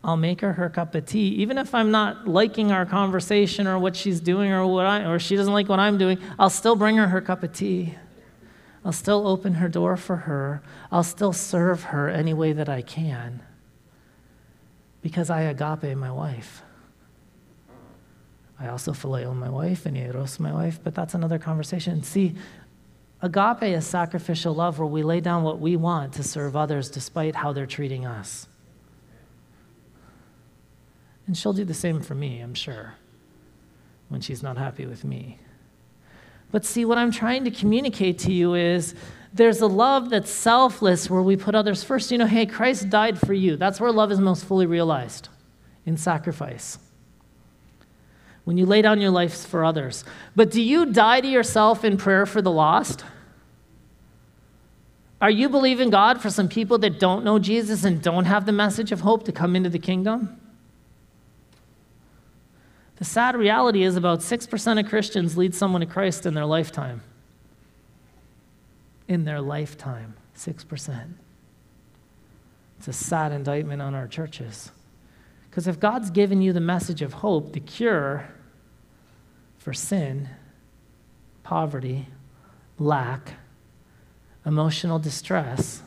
I'll 0.03 0.16
make 0.16 0.40
her 0.40 0.53
her 0.55 0.71
cup 0.71 0.94
of 0.94 1.05
tea, 1.05 1.29
even 1.35 1.59
if 1.59 1.75
I'm 1.75 1.90
not 1.90 2.29
liking 2.29 2.71
our 2.71 2.87
conversation 2.87 3.66
or 3.66 3.79
what 3.79 3.97
she's 3.97 4.21
doing 4.21 4.53
or 4.53 4.64
what 4.66 4.87
I, 4.87 5.05
or 5.05 5.18
she 5.18 5.37
doesn't 5.37 5.53
like 5.53 5.68
what 5.68 5.81
I'm 5.81 5.99
doing. 5.99 6.18
I'll 6.38 6.49
still 6.49 6.77
bring 6.77 6.97
her 6.97 7.09
her 7.09 7.21
cup 7.21 7.42
of 7.42 7.53
tea. 7.53 7.97
I'll 8.85 8.92
still 8.92 9.27
open 9.27 9.55
her 9.55 9.68
door 9.68 9.97
for 9.97 10.16
her. 10.16 10.62
I'll 10.92 11.03
still 11.03 11.33
serve 11.33 11.83
her 11.85 12.09
any 12.09 12.33
way 12.33 12.53
that 12.53 12.68
I 12.68 12.81
can 12.81 13.42
because 15.03 15.29
I 15.29 15.42
agape 15.42 15.97
my 15.97 16.12
wife. 16.12 16.62
I 18.61 18.68
also 18.68 18.92
phileo 18.92 19.35
my 19.35 19.49
wife 19.49 19.87
and 19.87 19.97
eros 19.97 20.40
my 20.40 20.53
wife, 20.53 20.81
but 20.83 20.94
that's 20.94 21.14
another 21.14 21.38
conversation. 21.38 22.03
See, 22.03 22.35
agape 23.23 23.62
is 23.62 23.87
sacrificial 23.87 24.55
love 24.55 24.79
where 24.79 24.88
we 24.88 25.03
lay 25.03 25.21
down 25.21 25.44
what 25.44 25.61
we 25.61 25.77
want 25.77 26.14
to 26.14 26.23
serve 26.23 26.57
others 26.57 26.90
despite 26.90 27.37
how 27.37 27.53
they're 27.53 27.66
treating 27.66 28.05
us. 28.05 28.49
And 31.27 31.37
she'll 31.37 31.53
do 31.53 31.64
the 31.64 31.75
same 31.75 32.01
for 32.01 32.14
me, 32.14 32.40
I'm 32.40 32.55
sure, 32.55 32.94
when 34.09 34.21
she's 34.21 34.42
not 34.42 34.57
happy 34.57 34.87
with 34.87 35.05
me. 35.05 35.38
But 36.51 36.64
see, 36.64 36.85
what 36.85 36.99
I'm 36.99 37.12
trying 37.12 37.44
to 37.44 37.51
communicate 37.51 38.18
to 38.21 38.33
you 38.33 38.55
is 38.55 38.94
there's 39.35 39.61
a 39.61 39.66
love 39.66 40.09
that's 40.09 40.31
selfless 40.31 41.11
where 41.11 41.21
we 41.21 41.37
put 41.37 41.55
others 41.55 41.85
first. 41.85 42.11
You 42.11 42.16
know, 42.16 42.27
hey, 42.27 42.47
Christ 42.47 42.88
died 42.88 43.21
for 43.21 43.35
you. 43.35 43.57
That's 43.57 43.79
where 43.79 43.92
love 43.92 44.11
is 44.11 44.18
most 44.18 44.47
fully 44.47 44.64
realized 44.64 45.29
in 45.85 45.99
sacrifice 45.99 46.79
when 48.48 48.56
you 48.56 48.64
lay 48.64 48.80
down 48.80 48.98
your 48.98 49.11
life 49.11 49.44
for 49.44 49.62
others. 49.62 50.06
But 50.34 50.50
do 50.50 50.62
you 50.62 50.87
die 50.87 51.20
to 51.20 51.28
yourself 51.28 51.84
in 51.84 51.98
prayer 51.98 52.24
for 52.24 52.40
the 52.40 52.50
lost? 52.50 53.04
Are 55.20 55.30
you 55.30 55.50
believing 55.50 55.90
God 55.90 56.22
for 56.22 56.30
some 56.30 56.48
people 56.48 56.78
that 56.78 56.98
don't 56.98 57.26
know 57.26 57.38
Jesus 57.38 57.84
and 57.84 58.00
don't 58.00 58.24
have 58.24 58.46
the 58.46 58.52
message 58.52 58.90
of 58.90 59.02
hope 59.02 59.24
to 59.24 59.32
come 59.32 59.54
into 59.54 59.68
the 59.68 59.78
kingdom? 59.78 60.40
The 62.96 63.04
sad 63.04 63.37
reality 63.37 63.82
is 63.82 63.96
about 63.96 64.20
6% 64.20 64.80
of 64.80 64.88
Christians 64.88 65.37
lead 65.37 65.54
someone 65.54 65.82
to 65.82 65.87
Christ 65.87 66.24
in 66.24 66.32
their 66.32 66.46
lifetime. 66.46 67.02
In 69.08 69.26
their 69.26 69.42
lifetime, 69.42 70.14
6%. 70.34 71.11
It's 72.78 72.88
a 72.88 72.94
sad 72.94 73.32
indictment 73.32 73.82
on 73.82 73.94
our 73.94 74.08
churches. 74.08 74.70
Because 75.50 75.66
if 75.66 75.78
God's 75.78 76.08
given 76.08 76.40
you 76.40 76.54
the 76.54 76.61
message 76.61 77.02
of 77.02 77.12
hope, 77.12 77.52
the 77.52 77.61
cure 77.61 78.30
for 79.68 79.74
sin, 79.74 80.31
poverty, 81.42 82.07
lack, 82.78 83.35
emotional 84.46 84.98
distress, 84.98 85.83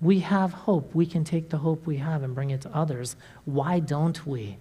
we 0.00 0.20
have 0.20 0.52
hope. 0.52 0.94
We 0.94 1.04
can 1.04 1.24
take 1.24 1.50
the 1.50 1.58
hope 1.58 1.88
we 1.88 1.96
have 1.96 2.22
and 2.22 2.36
bring 2.36 2.50
it 2.50 2.60
to 2.60 2.72
others. 2.72 3.16
Why 3.44 3.80
don't 3.80 4.24
we? 4.24 4.58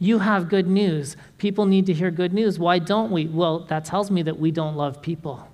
You 0.00 0.18
have 0.18 0.48
good 0.48 0.66
news. 0.66 1.16
People 1.38 1.66
need 1.66 1.86
to 1.86 1.92
hear 1.92 2.10
good 2.10 2.34
news. 2.34 2.58
Why 2.58 2.80
don't 2.80 3.12
we? 3.12 3.28
Well, 3.28 3.60
that 3.66 3.84
tells 3.84 4.10
me 4.10 4.22
that 4.22 4.40
we 4.40 4.50
don't 4.50 4.74
love 4.74 5.00
people. 5.00 5.48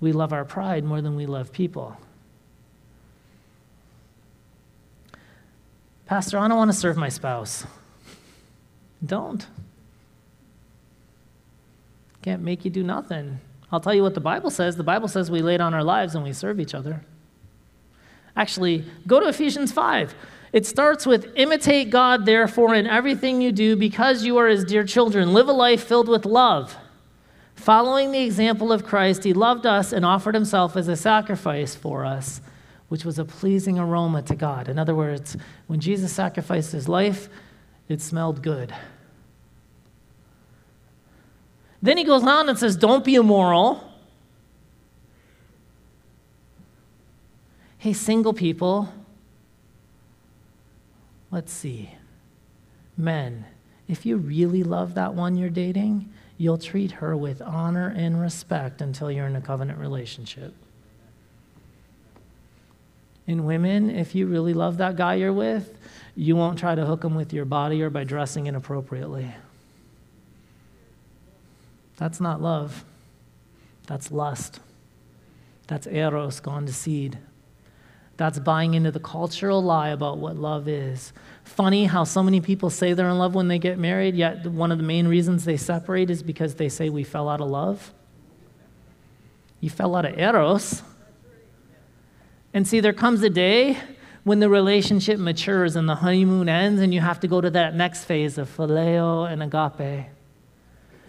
We 0.00 0.12
love 0.12 0.34
our 0.34 0.44
pride 0.44 0.84
more 0.84 1.00
than 1.00 1.16
we 1.16 1.24
love 1.24 1.50
people. 1.50 1.96
Pastor, 6.04 6.38
I 6.38 6.46
don't 6.46 6.58
want 6.58 6.70
to 6.70 6.76
serve 6.76 6.98
my 6.98 7.08
spouse. 7.08 7.64
Don't. 9.04 9.46
Can't 12.22 12.42
make 12.42 12.64
you 12.64 12.70
do 12.70 12.82
nothing. 12.82 13.38
I'll 13.70 13.80
tell 13.80 13.94
you 13.94 14.02
what 14.02 14.14
the 14.14 14.20
Bible 14.20 14.50
says. 14.50 14.76
The 14.76 14.82
Bible 14.82 15.08
says 15.08 15.30
we 15.30 15.42
lay 15.42 15.56
down 15.56 15.74
our 15.74 15.84
lives 15.84 16.14
and 16.14 16.24
we 16.24 16.32
serve 16.32 16.60
each 16.60 16.74
other. 16.74 17.02
Actually, 18.36 18.84
go 19.06 19.20
to 19.20 19.28
Ephesians 19.28 19.72
5. 19.72 20.14
It 20.52 20.66
starts 20.66 21.06
with 21.06 21.32
imitate 21.36 21.90
God, 21.90 22.26
therefore, 22.26 22.74
in 22.74 22.86
everything 22.86 23.40
you 23.40 23.52
do, 23.52 23.76
because 23.76 24.24
you 24.24 24.36
are 24.38 24.48
his 24.48 24.64
dear 24.64 24.84
children. 24.84 25.32
Live 25.32 25.48
a 25.48 25.52
life 25.52 25.84
filled 25.84 26.08
with 26.08 26.24
love. 26.24 26.76
Following 27.54 28.12
the 28.12 28.22
example 28.22 28.72
of 28.72 28.84
Christ, 28.84 29.24
he 29.24 29.32
loved 29.32 29.66
us 29.66 29.92
and 29.92 30.04
offered 30.04 30.34
himself 30.34 30.76
as 30.76 30.88
a 30.88 30.96
sacrifice 30.96 31.74
for 31.74 32.04
us, 32.04 32.40
which 32.88 33.04
was 33.04 33.18
a 33.18 33.24
pleasing 33.24 33.78
aroma 33.78 34.22
to 34.22 34.36
God. 34.36 34.68
In 34.68 34.78
other 34.78 34.94
words, 34.94 35.36
when 35.66 35.80
Jesus 35.80 36.12
sacrificed 36.12 36.72
his 36.72 36.88
life, 36.88 37.28
it 37.88 38.00
smelled 38.00 38.42
good. 38.42 38.74
Then 41.82 41.98
he 41.98 42.04
goes 42.04 42.22
on 42.24 42.48
and 42.48 42.58
says, 42.58 42.76
Don't 42.76 43.04
be 43.04 43.14
immoral. 43.14 43.92
Hey, 47.78 47.92
single 47.92 48.32
people, 48.32 48.92
let's 51.30 51.52
see. 51.52 51.90
Men, 52.96 53.44
if 53.86 54.04
you 54.04 54.16
really 54.16 54.64
love 54.64 54.94
that 54.94 55.14
one 55.14 55.36
you're 55.36 55.50
dating, 55.50 56.12
you'll 56.38 56.58
treat 56.58 56.90
her 56.92 57.16
with 57.16 57.40
honor 57.40 57.92
and 57.94 58.20
respect 58.20 58.80
until 58.80 59.10
you're 59.10 59.26
in 59.26 59.36
a 59.36 59.40
covenant 59.40 59.78
relationship. 59.78 60.54
In 63.26 63.44
women, 63.44 63.90
if 63.90 64.14
you 64.14 64.26
really 64.26 64.54
love 64.54 64.78
that 64.78 64.96
guy 64.96 65.14
you're 65.14 65.32
with, 65.32 65.78
you 66.16 66.34
won't 66.34 66.58
try 66.58 66.74
to 66.74 66.86
hook 66.86 67.02
them 67.02 67.14
with 67.14 67.32
your 67.32 67.44
body 67.44 67.82
or 67.82 67.90
by 67.90 68.02
dressing 68.02 68.46
inappropriately. 68.46 69.32
That's 71.98 72.20
not 72.20 72.40
love. 72.40 72.84
That's 73.86 74.10
lust. 74.10 74.60
That's 75.66 75.86
eros 75.86 76.40
gone 76.40 76.64
to 76.66 76.72
seed. 76.72 77.18
That's 78.16 78.38
buying 78.38 78.72
into 78.72 78.90
the 78.90 79.00
cultural 79.00 79.62
lie 79.62 79.90
about 79.90 80.16
what 80.16 80.36
love 80.36 80.68
is. 80.68 81.12
Funny 81.44 81.84
how 81.84 82.04
so 82.04 82.22
many 82.22 82.40
people 82.40 82.70
say 82.70 82.94
they're 82.94 83.10
in 83.10 83.18
love 83.18 83.34
when 83.34 83.48
they 83.48 83.58
get 83.58 83.78
married, 83.78 84.14
yet 84.14 84.46
one 84.46 84.72
of 84.72 84.78
the 84.78 84.84
main 84.84 85.06
reasons 85.06 85.44
they 85.44 85.58
separate 85.58 86.08
is 86.08 86.22
because 86.22 86.54
they 86.54 86.70
say 86.70 86.88
we 86.88 87.04
fell 87.04 87.28
out 87.28 87.42
of 87.42 87.50
love. 87.50 87.92
You 89.60 89.68
fell 89.68 89.94
out 89.96 90.06
of 90.06 90.18
eros. 90.18 90.82
And 92.54 92.66
see, 92.66 92.80
there 92.80 92.94
comes 92.94 93.22
a 93.22 93.28
day 93.28 93.76
when 94.26 94.40
the 94.40 94.48
relationship 94.48 95.20
matures 95.20 95.76
and 95.76 95.88
the 95.88 95.94
honeymoon 95.94 96.48
ends, 96.48 96.80
and 96.80 96.92
you 96.92 97.00
have 97.00 97.20
to 97.20 97.28
go 97.28 97.40
to 97.40 97.48
that 97.48 97.76
next 97.76 98.02
phase 98.02 98.38
of 98.38 98.48
phileo 98.48 99.24
and 99.30 99.40
agape. 99.40 100.08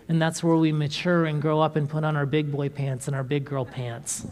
And 0.07 0.21
that's 0.21 0.43
where 0.43 0.55
we 0.55 0.71
mature 0.71 1.25
and 1.25 1.41
grow 1.41 1.59
up 1.59 1.75
and 1.75 1.89
put 1.89 2.03
on 2.03 2.15
our 2.15 2.27
big 2.27 2.51
boy 2.51 2.69
pants 2.69 3.07
and 3.07 3.15
our 3.15 3.23
big 3.23 3.43
girl 3.43 3.65
pants. 3.65 4.27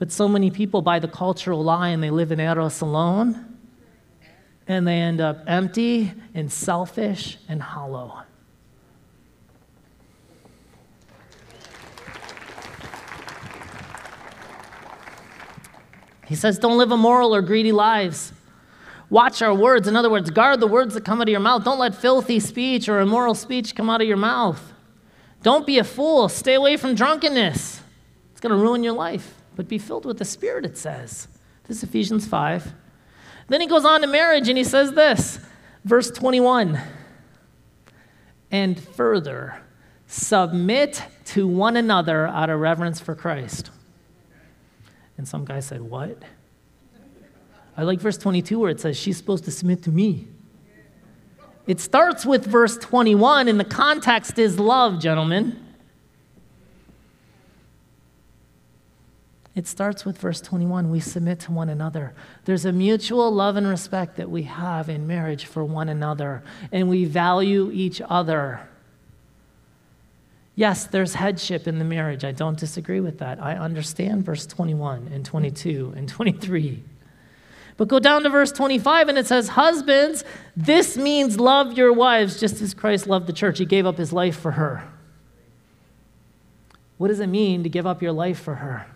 But 0.00 0.10
so 0.10 0.26
many 0.26 0.50
people 0.50 0.82
buy 0.82 0.98
the 0.98 1.06
cultural 1.06 1.62
lie 1.62 1.90
and 1.90 2.02
they 2.02 2.10
live 2.10 2.32
in 2.32 2.40
Eros 2.40 2.80
alone, 2.80 3.56
and 4.66 4.84
they 4.84 4.96
end 4.96 5.20
up 5.20 5.44
empty 5.46 6.12
and 6.34 6.50
selfish 6.50 7.38
and 7.48 7.62
hollow. 7.62 8.24
He 16.26 16.34
says, 16.34 16.58
Don't 16.58 16.78
live 16.78 16.90
immoral 16.90 17.34
or 17.34 17.42
greedy 17.42 17.72
lives. 17.72 18.32
Watch 19.08 19.40
our 19.40 19.54
words. 19.54 19.86
In 19.86 19.96
other 19.96 20.10
words, 20.10 20.30
guard 20.30 20.60
the 20.60 20.66
words 20.66 20.94
that 20.94 21.04
come 21.04 21.20
out 21.20 21.28
of 21.28 21.32
your 21.32 21.40
mouth. 21.40 21.64
Don't 21.64 21.78
let 21.78 21.94
filthy 21.94 22.40
speech 22.40 22.88
or 22.88 23.00
immoral 23.00 23.34
speech 23.34 23.74
come 23.74 23.88
out 23.88 24.02
of 24.02 24.08
your 24.08 24.16
mouth. 24.16 24.72
Don't 25.42 25.66
be 25.66 25.78
a 25.78 25.84
fool. 25.84 26.28
Stay 26.28 26.54
away 26.54 26.76
from 26.76 26.94
drunkenness. 26.94 27.80
It's 28.32 28.40
going 28.40 28.50
to 28.50 28.60
ruin 28.60 28.82
your 28.82 28.94
life. 28.94 29.34
But 29.54 29.68
be 29.68 29.78
filled 29.78 30.04
with 30.04 30.18
the 30.18 30.24
Spirit, 30.24 30.66
it 30.66 30.76
says. 30.76 31.28
This 31.64 31.78
is 31.78 31.82
Ephesians 31.84 32.26
5. 32.26 32.74
Then 33.48 33.60
he 33.60 33.68
goes 33.68 33.84
on 33.84 34.00
to 34.00 34.08
marriage 34.08 34.48
and 34.48 34.58
he 34.58 34.64
says 34.64 34.92
this, 34.92 35.38
verse 35.84 36.10
21. 36.10 36.80
And 38.50 38.78
further, 38.78 39.60
submit 40.06 41.02
to 41.26 41.46
one 41.46 41.76
another 41.76 42.26
out 42.26 42.50
of 42.50 42.60
reverence 42.60 43.00
for 43.00 43.14
Christ. 43.14 43.70
And 45.16 45.26
some 45.26 45.44
guy 45.44 45.60
said, 45.60 45.80
What? 45.80 46.22
I 47.76 47.82
like 47.82 48.00
verse 48.00 48.16
22 48.16 48.58
where 48.58 48.70
it 48.70 48.80
says, 48.80 48.96
She's 48.96 49.16
supposed 49.16 49.44
to 49.44 49.50
submit 49.50 49.82
to 49.84 49.90
me. 49.90 50.28
It 51.66 51.80
starts 51.80 52.24
with 52.24 52.46
verse 52.46 52.76
21, 52.76 53.48
and 53.48 53.58
the 53.58 53.64
context 53.64 54.38
is 54.38 54.58
love, 54.58 55.00
gentlemen. 55.00 55.66
It 59.56 59.66
starts 59.66 60.04
with 60.04 60.18
verse 60.18 60.40
21 60.42 60.90
we 60.90 61.00
submit 61.00 61.40
to 61.40 61.52
one 61.52 61.70
another. 61.70 62.14
There's 62.44 62.66
a 62.66 62.72
mutual 62.72 63.32
love 63.32 63.56
and 63.56 63.66
respect 63.66 64.16
that 64.16 64.30
we 64.30 64.42
have 64.42 64.90
in 64.90 65.06
marriage 65.06 65.46
for 65.46 65.64
one 65.64 65.88
another, 65.88 66.44
and 66.70 66.88
we 66.88 67.06
value 67.06 67.70
each 67.72 68.02
other. 68.06 68.68
Yes, 70.58 70.86
there's 70.86 71.12
headship 71.12 71.68
in 71.68 71.78
the 71.78 71.84
marriage. 71.84 72.24
I 72.24 72.32
don't 72.32 72.58
disagree 72.58 73.00
with 73.00 73.18
that. 73.18 73.40
I 73.42 73.56
understand 73.56 74.24
verse 74.24 74.46
21 74.46 75.10
and 75.12 75.24
22 75.24 75.92
and 75.94 76.08
23. 76.08 76.82
But 77.76 77.88
go 77.88 77.98
down 77.98 78.22
to 78.22 78.30
verse 78.30 78.52
25 78.52 79.10
and 79.10 79.18
it 79.18 79.26
says, 79.26 79.48
Husbands, 79.48 80.24
this 80.56 80.96
means 80.96 81.38
love 81.38 81.76
your 81.76 81.92
wives 81.92 82.40
just 82.40 82.62
as 82.62 82.72
Christ 82.72 83.06
loved 83.06 83.26
the 83.26 83.34
church. 83.34 83.58
He 83.58 83.66
gave 83.66 83.84
up 83.84 83.98
his 83.98 84.14
life 84.14 84.38
for 84.38 84.52
her. 84.52 84.82
What 86.96 87.08
does 87.08 87.20
it 87.20 87.26
mean 87.26 87.62
to 87.62 87.68
give 87.68 87.86
up 87.86 88.00
your 88.00 88.12
life 88.12 88.40
for 88.40 88.54
her? 88.54 88.86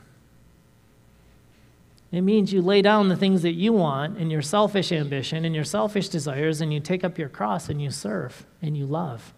It 2.11 2.23
means 2.23 2.55
you 2.55 2.63
lay 2.63 2.81
down 2.81 3.11
the 3.11 3.17
things 3.17 3.43
that 3.43 3.53
you 3.53 3.75
want 3.75 4.17
and 4.17 4.33
your 4.33 4.41
selfish 4.41 4.91
ambition 4.91 5.45
and 5.45 5.55
your 5.55 5.63
selfish 5.63 6.09
desires, 6.09 6.63
and 6.63 6.73
you 6.73 6.81
take 6.81 7.05
up 7.05 7.19
your 7.19 7.29
cross 7.29 7.69
and 7.69 7.81
you 7.81 7.91
serve 7.91 8.47
and 8.63 8.77
you 8.79 8.87
love. 8.87 9.35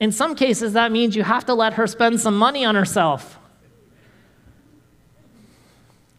In 0.00 0.12
some 0.12 0.34
cases, 0.34 0.74
that 0.74 0.92
means 0.92 1.16
you 1.16 1.24
have 1.24 1.44
to 1.46 1.54
let 1.54 1.74
her 1.74 1.86
spend 1.86 2.20
some 2.20 2.36
money 2.36 2.64
on 2.64 2.74
herself. 2.74 3.38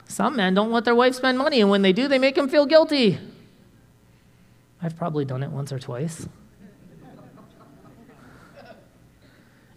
Some 0.06 0.36
men 0.36 0.54
don't 0.54 0.72
let 0.72 0.86
their 0.86 0.96
wife 0.96 1.16
spend 1.16 1.38
money, 1.38 1.62
and 1.62 1.70
when 1.70 1.82
they 1.82 1.94
do, 1.94 2.08
they 2.08 2.20
make 2.20 2.36
them 2.36 2.50
feel 2.50 2.66
guilty. 2.66 3.20
I've 4.82 4.98
probably 4.98 5.24
done 5.24 5.44
it 5.44 5.50
once 5.50 5.72
or 5.72 5.80
twice. 5.80 6.28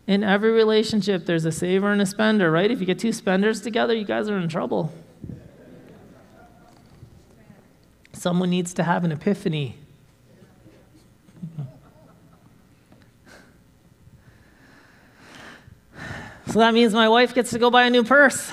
In 0.07 0.25
every 0.25 0.51
relationship, 0.51 1.27
there's 1.27 1.45
a 1.45 1.53
saver 1.53 1.93
and 1.93 2.03
a 2.03 2.07
spender, 2.07 2.51
right? 2.51 2.71
If 2.71 2.81
you 2.81 2.87
get 2.87 2.99
two 2.99 3.12
spenders 3.12 3.61
together, 3.61 3.95
you 3.95 4.05
guys 4.05 4.29
are 4.29 4.37
in 4.37 4.49
trouble. 4.49 4.93
Someone 8.12 8.51
needs 8.51 8.75
to 8.75 8.83
have 8.83 9.05
an 9.05 9.12
epiphany. 9.12 9.77
So 16.53 16.59
that 16.59 16.75
means 16.75 16.93
my 16.93 17.09
wife 17.09 17.35
gets 17.35 17.49
to 17.53 17.59
go 17.59 17.71
buy 17.71 17.85
a 17.85 17.91
new 17.91 18.05
purse. 18.05 18.53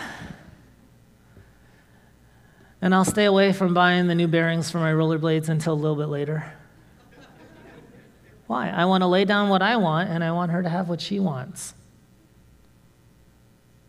And 2.82 2.96
I'll 2.96 3.04
stay 3.04 3.26
away 3.26 3.52
from 3.52 3.74
buying 3.74 4.08
the 4.08 4.16
new 4.16 4.30
bearings 4.30 4.72
for 4.72 4.78
my 4.78 4.94
rollerblades 4.94 5.50
until 5.50 5.74
a 5.74 5.76
little 5.76 5.98
bit 5.98 6.06
later. 6.06 6.50
Why? 8.48 8.70
I 8.70 8.86
want 8.86 9.02
to 9.02 9.08
lay 9.08 9.26
down 9.26 9.50
what 9.50 9.62
I 9.62 9.76
want 9.76 10.10
and 10.10 10.24
I 10.24 10.32
want 10.32 10.50
her 10.52 10.64
to 10.64 10.70
have 10.70 10.88
what 10.88 11.02
she 11.02 11.20
wants. 11.20 11.74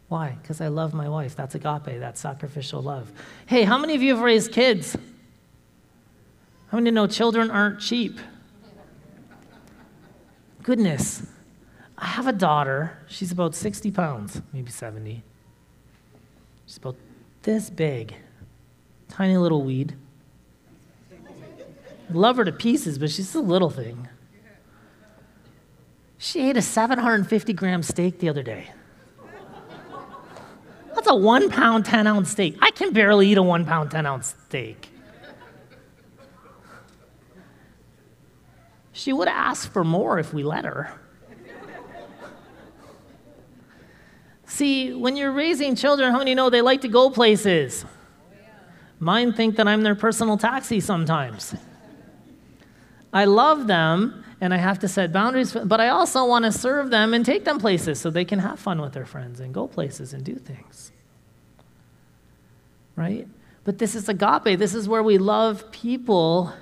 Why? 0.08 0.36
Because 0.42 0.60
I 0.60 0.66
love 0.66 0.92
my 0.92 1.08
wife. 1.08 1.36
That's 1.36 1.54
agape, 1.54 2.00
that's 2.00 2.20
sacrificial 2.20 2.82
love. 2.82 3.12
Hey, 3.46 3.62
how 3.62 3.78
many 3.78 3.94
of 3.94 4.02
you 4.02 4.16
have 4.16 4.24
raised 4.24 4.50
kids? 4.50 4.96
How 6.72 6.78
many 6.78 6.90
know 6.90 7.06
children 7.06 7.48
aren't 7.48 7.78
cheap? 7.78 8.18
Goodness. 10.64 11.22
I 12.00 12.06
have 12.06 12.26
a 12.26 12.32
daughter. 12.32 12.98
She's 13.06 13.30
about 13.30 13.54
60 13.54 13.90
pounds, 13.90 14.40
maybe 14.52 14.70
70. 14.70 15.22
She's 16.66 16.78
about 16.78 16.96
this 17.42 17.68
big, 17.68 18.14
tiny 19.08 19.36
little 19.36 19.62
weed. 19.62 19.94
Love 22.10 22.38
her 22.38 22.44
to 22.44 22.52
pieces, 22.52 22.98
but 22.98 23.10
she's 23.10 23.34
a 23.34 23.40
little 23.40 23.70
thing. 23.70 24.08
She 26.18 26.48
ate 26.48 26.56
a 26.56 26.62
750 26.62 27.52
gram 27.52 27.82
steak 27.82 28.18
the 28.18 28.28
other 28.28 28.42
day. 28.42 28.70
That's 30.94 31.06
a 31.06 31.14
one 31.14 31.50
pound, 31.50 31.84
10 31.86 32.06
ounce 32.06 32.30
steak. 32.30 32.56
I 32.60 32.70
can 32.72 32.92
barely 32.92 33.28
eat 33.28 33.38
a 33.38 33.42
one 33.42 33.64
pound, 33.64 33.90
10 33.90 34.06
ounce 34.06 34.34
steak. 34.48 34.90
She 38.92 39.12
would 39.12 39.28
have 39.28 39.36
asked 39.36 39.68
for 39.68 39.84
more 39.84 40.18
if 40.18 40.34
we 40.34 40.42
let 40.42 40.64
her. 40.64 40.99
See, 44.60 44.92
when 44.92 45.16
you're 45.16 45.32
raising 45.32 45.74
children, 45.74 46.12
how 46.12 46.18
many 46.18 46.34
know 46.34 46.50
they 46.50 46.60
like 46.60 46.82
to 46.82 46.88
go 46.88 47.08
places? 47.08 47.86
Mine 48.98 49.32
think 49.32 49.56
that 49.56 49.66
I'm 49.66 49.82
their 49.82 49.94
personal 49.94 50.36
taxi 50.36 50.80
sometimes. 50.80 51.54
I 53.10 53.24
love 53.24 53.68
them 53.68 54.22
and 54.38 54.52
I 54.52 54.58
have 54.58 54.78
to 54.80 54.88
set 54.88 55.14
boundaries, 55.14 55.54
but 55.54 55.80
I 55.80 55.88
also 55.88 56.26
want 56.26 56.44
to 56.44 56.52
serve 56.52 56.90
them 56.90 57.14
and 57.14 57.24
take 57.24 57.46
them 57.46 57.58
places 57.58 57.98
so 57.98 58.10
they 58.10 58.26
can 58.26 58.38
have 58.38 58.58
fun 58.58 58.82
with 58.82 58.92
their 58.92 59.06
friends 59.06 59.40
and 59.40 59.54
go 59.54 59.66
places 59.66 60.12
and 60.12 60.22
do 60.22 60.34
things. 60.34 60.92
Right? 62.96 63.26
But 63.64 63.78
this 63.78 63.94
is 63.94 64.10
agape. 64.10 64.58
This 64.58 64.74
is 64.74 64.86
where 64.86 65.02
we 65.02 65.16
love 65.16 65.72
people 65.72 66.52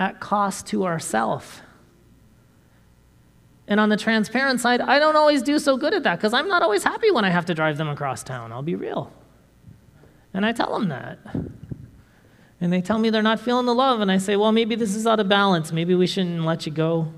at 0.00 0.18
cost 0.18 0.66
to 0.70 0.84
ourselves. 0.84 1.60
And 3.68 3.78
on 3.78 3.90
the 3.90 3.98
transparent 3.98 4.60
side, 4.60 4.80
I 4.80 4.98
don't 4.98 5.14
always 5.14 5.42
do 5.42 5.58
so 5.58 5.76
good 5.76 5.92
at 5.92 6.02
that 6.04 6.16
because 6.16 6.32
I'm 6.32 6.48
not 6.48 6.62
always 6.62 6.82
happy 6.82 7.10
when 7.10 7.26
I 7.26 7.30
have 7.30 7.44
to 7.46 7.54
drive 7.54 7.76
them 7.76 7.88
across 7.88 8.22
town. 8.22 8.50
I'll 8.50 8.62
be 8.62 8.74
real. 8.74 9.12
And 10.32 10.44
I 10.46 10.52
tell 10.52 10.72
them 10.72 10.88
that. 10.88 11.18
And 12.60 12.72
they 12.72 12.80
tell 12.80 12.98
me 12.98 13.10
they're 13.10 13.22
not 13.22 13.40
feeling 13.40 13.66
the 13.66 13.74
love. 13.74 14.00
And 14.00 14.10
I 14.10 14.16
say, 14.16 14.36
well, 14.36 14.52
maybe 14.52 14.74
this 14.74 14.96
is 14.96 15.06
out 15.06 15.20
of 15.20 15.28
balance. 15.28 15.70
Maybe 15.70 15.94
we 15.94 16.06
shouldn't 16.06 16.44
let 16.44 16.64
you 16.64 16.72
go. 16.72 17.12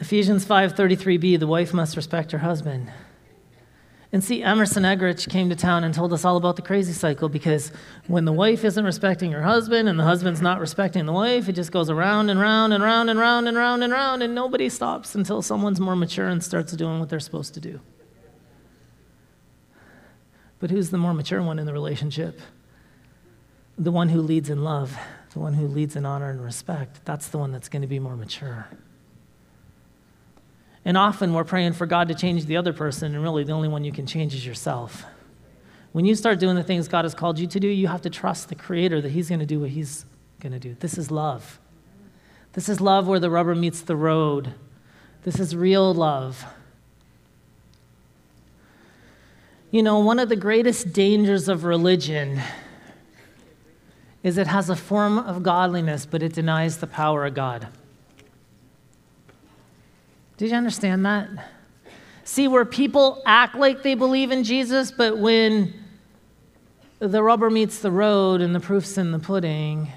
Ephesians 0.00 0.44
5:33b 0.44 1.38
the 1.38 1.46
wife 1.46 1.72
must 1.72 1.96
respect 1.96 2.32
her 2.32 2.38
husband. 2.38 2.90
And 4.14 4.22
see, 4.22 4.42
Emerson 4.42 4.82
Eggerichs 4.82 5.26
came 5.26 5.48
to 5.48 5.56
town 5.56 5.84
and 5.84 5.94
told 5.94 6.12
us 6.12 6.22
all 6.22 6.36
about 6.36 6.56
the 6.56 6.62
crazy 6.62 6.92
cycle 6.92 7.30
because 7.30 7.72
when 8.08 8.26
the 8.26 8.32
wife 8.32 8.62
isn't 8.62 8.84
respecting 8.84 9.32
her 9.32 9.42
husband 9.42 9.88
and 9.88 9.98
the 9.98 10.04
husband's 10.04 10.42
not 10.42 10.60
respecting 10.60 11.06
the 11.06 11.14
wife, 11.14 11.48
it 11.48 11.54
just 11.54 11.72
goes 11.72 11.88
around 11.88 12.28
and 12.28 12.38
round 12.38 12.74
and 12.74 12.84
round 12.84 13.08
and 13.08 13.18
round 13.18 13.48
and 13.48 13.56
round 13.56 13.82
and 13.82 13.90
round, 13.90 14.22
and 14.22 14.34
nobody 14.34 14.68
stops 14.68 15.14
until 15.14 15.40
someone's 15.40 15.80
more 15.80 15.96
mature 15.96 16.28
and 16.28 16.44
starts 16.44 16.74
doing 16.74 17.00
what 17.00 17.08
they're 17.08 17.20
supposed 17.20 17.54
to 17.54 17.60
do. 17.60 17.80
But 20.58 20.70
who's 20.70 20.90
the 20.90 20.98
more 20.98 21.14
mature 21.14 21.42
one 21.42 21.58
in 21.58 21.64
the 21.64 21.72
relationship? 21.72 22.38
The 23.78 23.90
one 23.90 24.10
who 24.10 24.20
leads 24.20 24.50
in 24.50 24.62
love, 24.62 24.94
the 25.32 25.40
one 25.40 25.54
who 25.54 25.66
leads 25.66 25.96
in 25.96 26.04
honor 26.04 26.28
and 26.28 26.44
respect. 26.44 27.02
That's 27.06 27.28
the 27.28 27.38
one 27.38 27.50
that's 27.50 27.70
going 27.70 27.82
to 27.82 27.88
be 27.88 27.98
more 27.98 28.16
mature. 28.16 28.68
And 30.84 30.96
often 30.96 31.32
we're 31.32 31.44
praying 31.44 31.74
for 31.74 31.86
God 31.86 32.08
to 32.08 32.14
change 32.14 32.46
the 32.46 32.56
other 32.56 32.72
person, 32.72 33.14
and 33.14 33.22
really 33.22 33.44
the 33.44 33.52
only 33.52 33.68
one 33.68 33.84
you 33.84 33.92
can 33.92 34.06
change 34.06 34.34
is 34.34 34.44
yourself. 34.44 35.04
When 35.92 36.04
you 36.04 36.14
start 36.14 36.38
doing 36.38 36.56
the 36.56 36.62
things 36.62 36.88
God 36.88 37.04
has 37.04 37.14
called 37.14 37.38
you 37.38 37.46
to 37.46 37.60
do, 37.60 37.68
you 37.68 37.86
have 37.88 38.02
to 38.02 38.10
trust 38.10 38.48
the 38.48 38.54
Creator 38.54 39.00
that 39.02 39.10
He's 39.10 39.28
going 39.28 39.40
to 39.40 39.46
do 39.46 39.60
what 39.60 39.70
He's 39.70 40.06
going 40.40 40.52
to 40.52 40.58
do. 40.58 40.74
This 40.80 40.98
is 40.98 41.10
love. 41.10 41.60
This 42.54 42.68
is 42.68 42.80
love 42.80 43.06
where 43.06 43.20
the 43.20 43.30
rubber 43.30 43.54
meets 43.54 43.80
the 43.80 43.96
road. 43.96 44.54
This 45.22 45.38
is 45.38 45.54
real 45.54 45.94
love. 45.94 46.44
You 49.70 49.82
know, 49.82 50.00
one 50.00 50.18
of 50.18 50.28
the 50.28 50.36
greatest 50.36 50.92
dangers 50.92 51.48
of 51.48 51.64
religion 51.64 52.42
is 54.22 54.36
it 54.36 54.46
has 54.46 54.68
a 54.68 54.76
form 54.76 55.18
of 55.18 55.42
godliness, 55.42 56.06
but 56.06 56.22
it 56.22 56.32
denies 56.32 56.78
the 56.78 56.86
power 56.86 57.24
of 57.24 57.34
God. 57.34 57.68
Did 60.42 60.50
you 60.50 60.56
understand 60.56 61.06
that? 61.06 61.28
See, 62.24 62.48
where 62.48 62.64
people 62.64 63.22
act 63.24 63.54
like 63.54 63.84
they 63.84 63.94
believe 63.94 64.32
in 64.32 64.42
Jesus, 64.42 64.90
but 64.90 65.16
when 65.16 65.72
the 66.98 67.22
rubber 67.22 67.48
meets 67.48 67.78
the 67.78 67.92
road 67.92 68.40
and 68.40 68.52
the 68.52 68.58
proof's 68.58 68.98
in 68.98 69.12
the 69.12 69.20
pudding, 69.20 69.92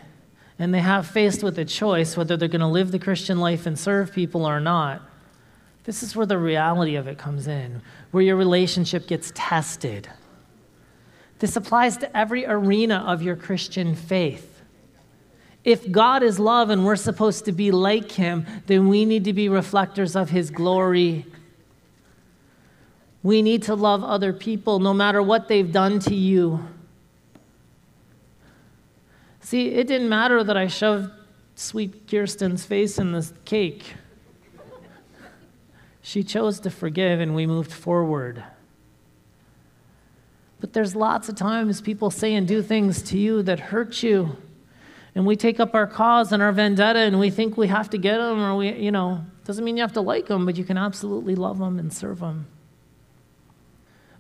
and 0.60 0.72
they 0.72 0.82
have 0.82 1.08
faced 1.08 1.42
with 1.42 1.58
a 1.58 1.66
choice 1.66 2.16
whether 2.16 2.38
they're 2.38 2.48
going 2.48 2.62
to 2.62 2.68
live 2.68 2.92
the 2.92 3.00
Christian 3.00 3.40
life 3.40 3.66
and 3.66 3.80
serve 3.80 4.14
people 4.14 4.46
or 4.46 4.60
not, 4.60 5.02
this 5.86 6.04
is 6.04 6.16
where 6.16 6.28
the 6.28 6.38
reality 6.38 6.96
of 6.96 7.08
it 7.08 7.18
comes 7.18 7.48
in, 7.48 7.82
where 8.12 8.22
your 8.22 8.36
relationship 8.36 9.08
gets 9.08 9.32
tested. 9.34 10.08
This 11.40 11.56
applies 11.56 11.98
to 11.98 12.16
every 12.16 12.46
arena 12.46 13.04
of 13.08 13.24
your 13.24 13.36
Christian 13.36 13.96
faith. 13.96 14.55
If 15.66 15.92
God 15.92 16.22
is 16.22 16.40
love 16.40 16.70
and 16.70 16.86
we're 16.86 16.96
supposed 16.96 17.46
to 17.46 17.52
be 17.52 17.72
like 17.72 18.12
Him, 18.12 18.46
then 18.68 18.88
we 18.88 19.04
need 19.04 19.24
to 19.26 19.34
be 19.34 19.50
reflectors 19.50 20.16
of 20.16 20.30
His 20.30 20.52
glory. 20.52 21.26
We 23.24 23.42
need 23.42 23.64
to 23.64 23.74
love 23.74 24.04
other 24.04 24.32
people 24.32 24.78
no 24.80 24.94
matter 24.94 25.24
what 25.24 25.48
they've 25.48 25.72
done 25.72 25.98
to 26.02 26.14
you. 26.14 26.68
See, 29.40 29.70
it 29.70 29.88
didn't 29.88 30.08
matter 30.08 30.44
that 30.44 30.56
I 30.56 30.68
shoved 30.68 31.10
sweet 31.56 32.08
Kirsten's 32.08 32.64
face 32.64 33.00
in 33.00 33.12
the 33.12 33.32
cake. 33.46 33.96
She 36.04 36.24
chose 36.24 36.60
to 36.60 36.70
forgive 36.70 37.20
and 37.20 37.34
we 37.34 37.48
moved 37.48 37.72
forward. 37.72 38.44
But 40.60 40.74
there's 40.74 40.96
lots 40.96 41.28
of 41.28 41.36
times 41.36 41.82
people 41.82 42.12
say 42.12 42.36
and 42.36 42.48
do 42.48 42.62
things 42.62 43.02
to 43.04 43.18
you 43.18 43.42
that 43.42 43.60
hurt 43.60 44.04
you. 44.04 44.38
And 45.16 45.26
we 45.26 45.38
take 45.38 45.62
up 45.62 45.74
our 45.74 45.88
cause 45.88 46.34
and 46.34 46.44
our 46.44 46.52
vendetta 46.52 47.00
and 47.00 47.18
we 47.20 47.30
think 47.30 47.58
we 47.58 47.68
have 47.68 47.90
to 47.92 47.98
get 47.98 48.18
them 48.18 48.42
or 48.42 48.58
we, 48.58 48.74
you 48.74 48.92
know, 48.92 49.26
doesn't 49.46 49.64
mean 49.64 49.78
you 49.78 49.82
have 49.82 49.94
to 49.94 50.02
like 50.02 50.28
them, 50.28 50.46
but 50.46 50.58
you 50.58 50.66
can 50.66 50.78
absolutely 50.78 51.36
love 51.36 51.58
them 51.58 51.80
and 51.80 51.92
serve 51.94 52.20
them. 52.20 52.48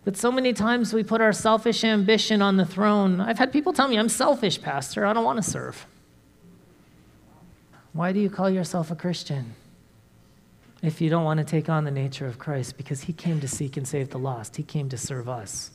But 0.06 0.16
so 0.16 0.32
many 0.32 0.54
times 0.54 0.94
we 0.94 1.04
put 1.04 1.20
our 1.20 1.34
selfish 1.34 1.84
ambition 1.84 2.42
on 2.42 2.58
the 2.58 2.66
throne. 2.66 3.20
I've 3.20 3.40
had 3.40 3.52
people 3.52 3.74
tell 3.74 3.88
me, 3.88 3.98
I'm 3.98 4.08
selfish, 4.08 4.62
Pastor. 4.62 5.06
I 5.06 5.14
don't 5.14 5.26
want 5.26 5.44
to 5.44 5.50
serve. 5.50 5.86
Why 7.92 8.14
do 8.14 8.20
you 8.20 8.30
call 8.30 8.50
yourself 8.50 8.92
a 8.92 8.96
Christian 8.96 9.56
if 10.82 11.02
you 11.02 11.10
don't 11.10 11.24
want 11.24 11.40
to 11.40 11.44
take 11.44 11.70
on 11.70 11.86
the 11.86 11.92
nature 11.92 12.28
of 12.28 12.38
Christ? 12.38 12.78
Because 12.78 13.02
he 13.02 13.14
came 13.14 13.42
to 13.42 13.48
seek 13.48 13.78
and 13.78 13.88
save 13.88 14.12
the 14.12 14.20
lost, 14.20 14.56
he 14.56 14.64
came 14.64 14.90
to 14.90 14.98
serve 14.98 15.28
us. 15.28 15.72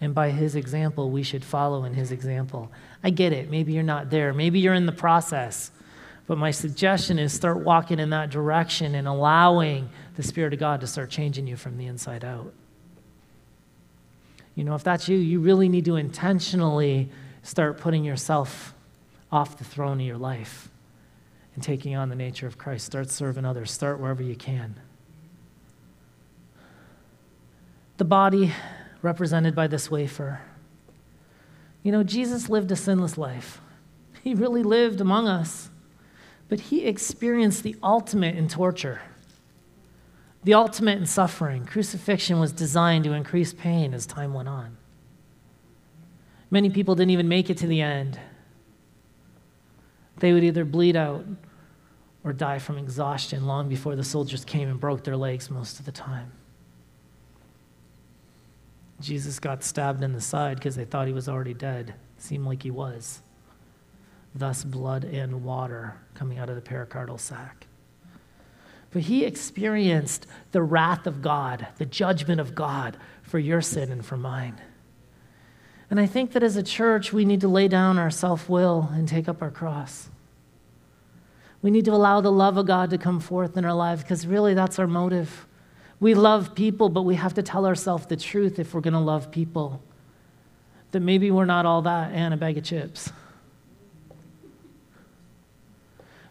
And 0.00 0.14
by 0.14 0.30
his 0.30 0.56
example, 0.56 1.10
we 1.10 1.22
should 1.22 1.44
follow 1.44 1.84
in 1.84 1.94
his 1.94 2.10
example. 2.10 2.72
I 3.04 3.10
get 3.10 3.32
it. 3.32 3.50
Maybe 3.50 3.72
you're 3.72 3.82
not 3.82 4.10
there. 4.10 4.32
Maybe 4.32 4.58
you're 4.58 4.74
in 4.74 4.86
the 4.86 4.92
process. 4.92 5.70
But 6.26 6.38
my 6.38 6.52
suggestion 6.52 7.18
is 7.18 7.32
start 7.32 7.58
walking 7.58 7.98
in 7.98 8.10
that 8.10 8.30
direction 8.30 8.94
and 8.94 9.06
allowing 9.06 9.90
the 10.16 10.22
Spirit 10.22 10.52
of 10.52 10.60
God 10.60 10.80
to 10.80 10.86
start 10.86 11.10
changing 11.10 11.46
you 11.46 11.56
from 11.56 11.76
the 11.76 11.86
inside 11.86 12.24
out. 12.24 12.52
You 14.54 14.64
know, 14.64 14.74
if 14.74 14.84
that's 14.84 15.08
you, 15.08 15.16
you 15.18 15.40
really 15.40 15.68
need 15.68 15.84
to 15.86 15.96
intentionally 15.96 17.10
start 17.42 17.78
putting 17.78 18.04
yourself 18.04 18.74
off 19.32 19.58
the 19.58 19.64
throne 19.64 20.00
of 20.00 20.06
your 20.06 20.18
life 20.18 20.68
and 21.54 21.62
taking 21.62 21.94
on 21.94 22.08
the 22.08 22.16
nature 22.16 22.46
of 22.46 22.58
Christ. 22.58 22.86
Start 22.86 23.10
serving 23.10 23.44
others. 23.44 23.70
Start 23.70 24.00
wherever 24.00 24.22
you 24.22 24.36
can. 24.36 24.76
The 27.96 28.04
body 28.04 28.52
represented 29.02 29.54
by 29.54 29.66
this 29.66 29.90
wafer. 29.90 30.40
You 31.82 31.92
know, 31.92 32.02
Jesus 32.02 32.48
lived 32.48 32.70
a 32.70 32.76
sinless 32.76 33.18
life. 33.18 33.60
He 34.22 34.34
really 34.34 34.62
lived 34.62 35.00
among 35.00 35.28
us, 35.28 35.70
but 36.50 36.60
he 36.60 36.84
experienced 36.84 37.62
the 37.62 37.74
ultimate 37.82 38.36
in 38.36 38.48
torture 38.48 39.00
the 40.42 40.54
ultimate 40.54 40.98
in 40.98 41.06
suffering. 41.06 41.66
Crucifixion 41.66 42.40
was 42.40 42.52
designed 42.52 43.04
to 43.04 43.12
increase 43.12 43.52
pain 43.52 43.92
as 43.92 44.06
time 44.06 44.32
went 44.32 44.48
on. 44.48 44.76
Many 46.50 46.70
people 46.70 46.94
didn't 46.94 47.10
even 47.10 47.28
make 47.28 47.50
it 47.50 47.58
to 47.58 47.66
the 47.66 47.80
end. 47.80 48.18
They 50.18 50.32
would 50.32 50.44
either 50.44 50.64
bleed 50.64 50.96
out 50.96 51.24
or 52.24 52.32
die 52.32 52.58
from 52.58 52.78
exhaustion 52.78 53.46
long 53.46 53.68
before 53.68 53.96
the 53.96 54.04
soldiers 54.04 54.44
came 54.44 54.68
and 54.68 54.80
broke 54.80 55.04
their 55.04 55.16
legs 55.16 55.50
most 55.50 55.78
of 55.78 55.84
the 55.84 55.92
time. 55.92 56.32
Jesus 59.00 59.38
got 59.38 59.64
stabbed 59.64 60.02
in 60.02 60.12
the 60.12 60.20
side 60.20 60.58
because 60.58 60.76
they 60.76 60.84
thought 60.84 61.06
he 61.06 61.12
was 61.12 61.28
already 61.28 61.54
dead. 61.54 61.94
Seemed 62.18 62.46
like 62.46 62.62
he 62.62 62.70
was. 62.70 63.22
Thus, 64.34 64.62
blood 64.62 65.04
and 65.04 65.42
water 65.42 65.96
coming 66.14 66.38
out 66.38 66.50
of 66.50 66.56
the 66.56 66.62
pericardial 66.62 67.18
sac. 67.18 67.66
But 68.92 69.02
he 69.02 69.24
experienced 69.24 70.26
the 70.52 70.62
wrath 70.62 71.06
of 71.06 71.22
God, 71.22 71.66
the 71.78 71.86
judgment 71.86 72.40
of 72.40 72.54
God 72.54 72.96
for 73.22 73.38
your 73.38 73.60
sin 73.60 73.90
and 73.90 74.04
for 74.04 74.16
mine. 74.16 74.60
And 75.88 75.98
I 75.98 76.06
think 76.06 76.32
that 76.32 76.42
as 76.42 76.56
a 76.56 76.62
church, 76.62 77.12
we 77.12 77.24
need 77.24 77.40
to 77.40 77.48
lay 77.48 77.68
down 77.68 77.98
our 77.98 78.10
self 78.10 78.48
will 78.48 78.90
and 78.92 79.08
take 79.08 79.28
up 79.28 79.42
our 79.42 79.50
cross. 79.50 80.08
We 81.62 81.70
need 81.70 81.84
to 81.86 81.92
allow 81.92 82.20
the 82.20 82.32
love 82.32 82.56
of 82.56 82.66
God 82.66 82.90
to 82.90 82.98
come 82.98 83.20
forth 83.20 83.56
in 83.56 83.64
our 83.64 83.74
lives 83.74 84.02
because 84.02 84.26
really 84.26 84.54
that's 84.54 84.78
our 84.78 84.86
motive. 84.86 85.46
We 86.00 86.14
love 86.14 86.54
people, 86.54 86.88
but 86.88 87.02
we 87.02 87.14
have 87.14 87.34
to 87.34 87.42
tell 87.42 87.66
ourselves 87.66 88.06
the 88.06 88.16
truth 88.16 88.58
if 88.58 88.74
we're 88.74 88.80
going 88.80 88.94
to 88.94 89.00
love 89.00 89.30
people. 89.30 89.82
That 90.92 91.00
maybe 91.00 91.30
we're 91.30 91.44
not 91.44 91.66
all 91.66 91.82
that 91.82 92.12
and 92.12 92.34
a 92.34 92.36
bag 92.36 92.58
of 92.58 92.64
chips. 92.64 93.12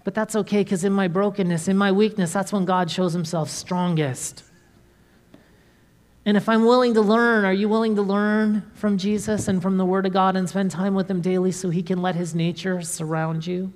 But 0.03 0.15
that's 0.15 0.35
okay 0.35 0.63
because 0.63 0.83
in 0.83 0.91
my 0.91 1.07
brokenness, 1.07 1.67
in 1.67 1.77
my 1.77 1.91
weakness, 1.91 2.33
that's 2.33 2.51
when 2.51 2.65
God 2.65 2.89
shows 2.89 3.13
himself 3.13 3.49
strongest. 3.49 4.43
And 6.25 6.35
if 6.35 6.49
I'm 6.49 6.65
willing 6.65 6.93
to 6.95 7.01
learn, 7.01 7.45
are 7.45 7.53
you 7.53 7.69
willing 7.69 7.95
to 7.95 8.01
learn 8.01 8.69
from 8.73 8.97
Jesus 8.97 9.47
and 9.47 9.61
from 9.61 9.77
the 9.77 9.85
Word 9.85 10.05
of 10.05 10.13
God 10.13 10.35
and 10.35 10.49
spend 10.49 10.71
time 10.71 10.93
with 10.93 11.09
Him 11.09 11.21
daily 11.21 11.51
so 11.51 11.69
He 11.69 11.81
can 11.81 12.01
let 12.01 12.15
His 12.15 12.35
nature 12.35 12.81
surround 12.81 13.47
you 13.47 13.73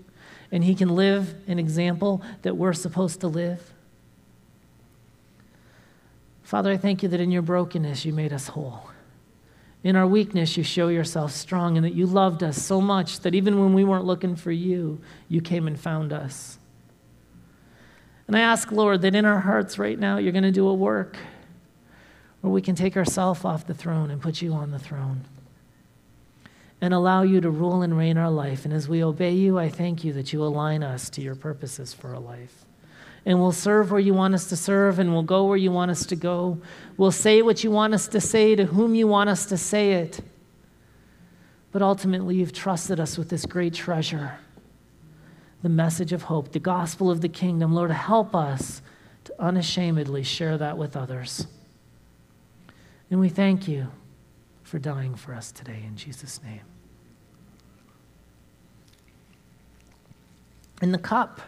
and 0.51 0.63
He 0.63 0.75
can 0.75 0.89
live 0.89 1.33
an 1.47 1.57
example 1.57 2.21
that 2.41 2.55
we're 2.55 2.73
supposed 2.73 3.21
to 3.21 3.27
live? 3.27 3.72
Father, 6.53 6.69
I 6.69 6.77
thank 6.77 7.01
you 7.01 7.09
that 7.09 7.19
in 7.19 7.31
your 7.31 7.41
brokenness 7.41 8.05
you 8.05 8.13
made 8.13 8.31
us 8.31 8.49
whole. 8.49 8.87
In 9.83 9.95
our 9.95 10.05
weakness, 10.05 10.55
you 10.55 10.63
show 10.63 10.87
yourself 10.87 11.31
strong, 11.31 11.77
and 11.77 11.83
that 11.83 11.95
you 11.95 12.05
loved 12.05 12.43
us 12.43 12.61
so 12.61 12.79
much 12.79 13.21
that 13.21 13.33
even 13.33 13.59
when 13.59 13.73
we 13.73 13.83
weren't 13.83 14.05
looking 14.05 14.35
for 14.35 14.51
you, 14.51 15.01
you 15.27 15.41
came 15.41 15.65
and 15.65 15.79
found 15.79 16.13
us. 16.13 16.59
And 18.27 18.37
I 18.37 18.41
ask, 18.41 18.71
Lord, 18.71 19.01
that 19.01 19.15
in 19.15 19.25
our 19.25 19.39
hearts 19.39 19.79
right 19.79 19.97
now, 19.97 20.19
you're 20.19 20.31
going 20.31 20.43
to 20.43 20.51
do 20.51 20.67
a 20.67 20.75
work 20.75 21.17
where 22.41 22.53
we 22.53 22.61
can 22.61 22.75
take 22.75 22.95
ourselves 22.95 23.43
off 23.43 23.65
the 23.65 23.73
throne 23.73 24.11
and 24.11 24.21
put 24.21 24.39
you 24.39 24.53
on 24.53 24.69
the 24.69 24.77
throne 24.77 25.21
and 26.81 26.93
allow 26.93 27.23
you 27.23 27.41
to 27.41 27.49
rule 27.49 27.81
and 27.81 27.97
reign 27.97 28.19
our 28.19 28.29
life. 28.29 28.63
And 28.63 28.75
as 28.75 28.87
we 28.87 29.03
obey 29.03 29.31
you, 29.31 29.57
I 29.57 29.69
thank 29.69 30.03
you 30.03 30.13
that 30.13 30.31
you 30.31 30.43
align 30.43 30.83
us 30.83 31.09
to 31.09 31.21
your 31.21 31.33
purposes 31.33 31.95
for 31.95 32.13
our 32.13 32.19
life 32.19 32.62
and 33.25 33.39
we'll 33.39 33.51
serve 33.51 33.91
where 33.91 33.99
you 33.99 34.13
want 34.13 34.33
us 34.33 34.47
to 34.49 34.55
serve, 34.55 34.99
and 34.99 35.13
we'll 35.13 35.23
go 35.23 35.45
where 35.45 35.57
you 35.57 35.71
want 35.71 35.91
us 35.91 36.05
to 36.07 36.15
go. 36.15 36.59
We'll 36.97 37.11
say 37.11 37.41
what 37.41 37.63
you 37.63 37.71
want 37.71 37.93
us 37.93 38.07
to 38.09 38.19
say 38.19 38.55
to 38.55 38.65
whom 38.65 38.95
you 38.95 39.07
want 39.07 39.29
us 39.29 39.45
to 39.47 39.57
say 39.57 39.93
it. 39.93 40.19
But 41.71 41.81
ultimately, 41.81 42.35
you've 42.35 42.53
trusted 42.53 42.99
us 42.99 43.17
with 43.17 43.29
this 43.29 43.45
great 43.45 43.73
treasure 43.73 44.39
the 45.63 45.69
message 45.69 46.11
of 46.11 46.23
hope, 46.23 46.51
the 46.51 46.59
gospel 46.59 47.09
of 47.09 47.21
the 47.21 47.29
kingdom. 47.29 47.73
Lord, 47.73 47.89
help 47.89 48.35
us 48.35 48.81
to 49.23 49.33
unashamedly 49.41 50.21
share 50.21 50.57
that 50.57 50.77
with 50.77 50.97
others. 50.97 51.47
And 53.09 53.21
we 53.21 53.29
thank 53.29 53.65
you 53.65 53.87
for 54.63 54.77
dying 54.77 55.15
for 55.15 55.33
us 55.33 55.53
today 55.53 55.81
in 55.87 55.95
Jesus' 55.95 56.41
name. 56.43 56.61
In 60.81 60.91
the 60.91 60.97
cup, 60.97 61.39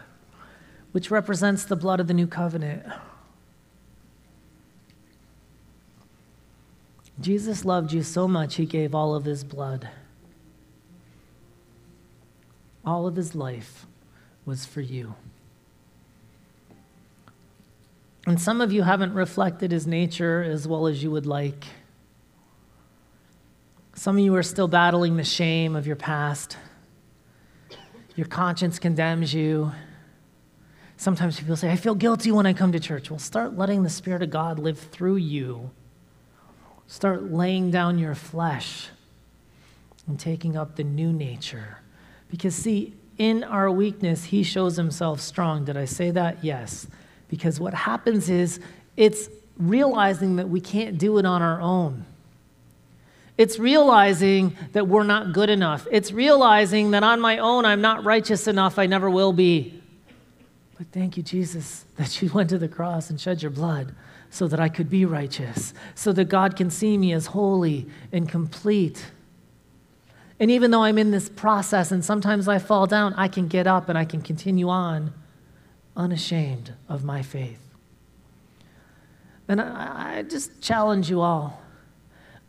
which 0.96 1.10
represents 1.10 1.66
the 1.66 1.76
blood 1.76 2.00
of 2.00 2.06
the 2.06 2.14
new 2.14 2.26
covenant. 2.26 2.82
Jesus 7.20 7.66
loved 7.66 7.92
you 7.92 8.02
so 8.02 8.26
much, 8.26 8.54
he 8.54 8.64
gave 8.64 8.94
all 8.94 9.14
of 9.14 9.26
his 9.26 9.44
blood. 9.44 9.90
All 12.82 13.06
of 13.06 13.14
his 13.14 13.34
life 13.34 13.84
was 14.46 14.64
for 14.64 14.80
you. 14.80 15.14
And 18.26 18.40
some 18.40 18.62
of 18.62 18.72
you 18.72 18.80
haven't 18.80 19.12
reflected 19.12 19.72
his 19.72 19.86
nature 19.86 20.42
as 20.42 20.66
well 20.66 20.86
as 20.86 21.02
you 21.02 21.10
would 21.10 21.26
like. 21.26 21.66
Some 23.92 24.16
of 24.16 24.24
you 24.24 24.34
are 24.34 24.42
still 24.42 24.66
battling 24.66 25.18
the 25.18 25.24
shame 25.24 25.76
of 25.76 25.86
your 25.86 25.96
past. 25.96 26.56
Your 28.14 28.28
conscience 28.28 28.78
condemns 28.78 29.34
you. 29.34 29.72
Sometimes 30.96 31.38
people 31.38 31.56
say, 31.56 31.70
I 31.70 31.76
feel 31.76 31.94
guilty 31.94 32.32
when 32.32 32.46
I 32.46 32.52
come 32.52 32.72
to 32.72 32.80
church. 32.80 33.10
Well, 33.10 33.18
start 33.18 33.56
letting 33.56 33.82
the 33.82 33.90
Spirit 33.90 34.22
of 34.22 34.30
God 34.30 34.58
live 34.58 34.78
through 34.78 35.16
you. 35.16 35.70
Start 36.86 37.30
laying 37.30 37.70
down 37.70 37.98
your 37.98 38.14
flesh 38.14 38.88
and 40.06 40.18
taking 40.18 40.56
up 40.56 40.76
the 40.76 40.84
new 40.84 41.12
nature. 41.12 41.78
Because, 42.30 42.54
see, 42.54 42.94
in 43.18 43.44
our 43.44 43.70
weakness, 43.70 44.24
He 44.24 44.42
shows 44.42 44.76
Himself 44.76 45.20
strong. 45.20 45.64
Did 45.64 45.76
I 45.76 45.84
say 45.84 46.10
that? 46.12 46.42
Yes. 46.42 46.86
Because 47.28 47.60
what 47.60 47.74
happens 47.74 48.30
is 48.30 48.60
it's 48.96 49.28
realizing 49.58 50.36
that 50.36 50.48
we 50.48 50.60
can't 50.60 50.96
do 50.96 51.18
it 51.18 51.26
on 51.26 51.42
our 51.42 51.60
own. 51.60 52.06
It's 53.36 53.58
realizing 53.58 54.56
that 54.72 54.88
we're 54.88 55.02
not 55.02 55.34
good 55.34 55.50
enough. 55.50 55.86
It's 55.90 56.10
realizing 56.10 56.92
that 56.92 57.02
on 57.02 57.20
my 57.20 57.38
own, 57.38 57.66
I'm 57.66 57.82
not 57.82 58.04
righteous 58.04 58.46
enough. 58.46 58.78
I 58.78 58.86
never 58.86 59.10
will 59.10 59.32
be. 59.32 59.75
But 60.76 60.88
thank 60.92 61.16
you, 61.16 61.22
Jesus, 61.22 61.84
that 61.96 62.20
you 62.20 62.30
went 62.34 62.50
to 62.50 62.58
the 62.58 62.68
cross 62.68 63.10
and 63.10 63.20
shed 63.20 63.42
your 63.42 63.50
blood 63.50 63.94
so 64.30 64.48
that 64.48 64.60
I 64.60 64.68
could 64.68 64.90
be 64.90 65.04
righteous, 65.04 65.72
so 65.94 66.12
that 66.12 66.26
God 66.26 66.56
can 66.56 66.70
see 66.70 66.98
me 66.98 67.12
as 67.12 67.26
holy 67.26 67.86
and 68.12 68.28
complete. 68.28 69.06
And 70.38 70.50
even 70.50 70.70
though 70.70 70.82
I'm 70.82 70.98
in 70.98 71.10
this 71.10 71.28
process 71.28 71.92
and 71.92 72.04
sometimes 72.04 72.48
I 72.48 72.58
fall 72.58 72.86
down, 72.86 73.14
I 73.14 73.28
can 73.28 73.48
get 73.48 73.66
up 73.66 73.88
and 73.88 73.96
I 73.96 74.04
can 74.04 74.20
continue 74.20 74.68
on 74.68 75.14
unashamed 75.96 76.74
of 76.88 77.04
my 77.04 77.22
faith. 77.22 77.60
And 79.48 79.60
I, 79.60 80.18
I 80.18 80.22
just 80.22 80.60
challenge 80.60 81.08
you 81.08 81.22
all. 81.22 81.62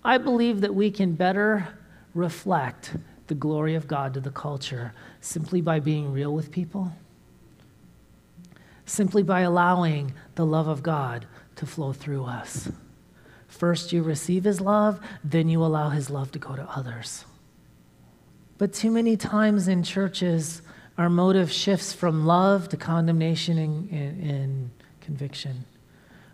I 0.03 0.17
believe 0.17 0.61
that 0.61 0.75
we 0.75 0.91
can 0.91 1.13
better 1.13 1.67
reflect 2.13 2.97
the 3.28 3.36
glory 3.36 3.75
of 3.75 3.88
God 3.88 4.13
to 4.15 4.19
the 4.19 4.32
culture 4.32 4.93
simply 5.21 5.61
by 5.61 5.80
being 5.80 6.11
real 6.11 6.34
with 6.34 6.51
people 6.51 6.91
simply 8.88 9.21
by 9.21 9.41
allowing 9.41 10.13
the 10.35 10.45
love 10.45 10.67
of 10.67 10.81
God 10.81 11.27
to 11.57 11.65
flow 11.65 11.93
through 11.93 12.23
us. 12.23 12.71
First, 13.47 13.91
you 13.91 14.01
receive 14.01 14.45
His 14.45 14.59
love, 14.61 14.99
then 15.23 15.49
you 15.49 15.63
allow 15.63 15.89
His 15.89 16.09
love 16.09 16.31
to 16.31 16.39
go 16.39 16.55
to 16.55 16.63
others. 16.63 17.25
But 18.57 18.73
too 18.73 18.89
many 18.89 19.17
times 19.17 19.67
in 19.67 19.83
churches, 19.83 20.61
our 20.97 21.09
motive 21.09 21.51
shifts 21.51 21.93
from 21.93 22.25
love 22.25 22.69
to 22.69 22.77
condemnation 22.77 23.57
and, 23.57 23.91
and, 23.91 24.31
and 24.31 24.69
conviction. 25.01 25.65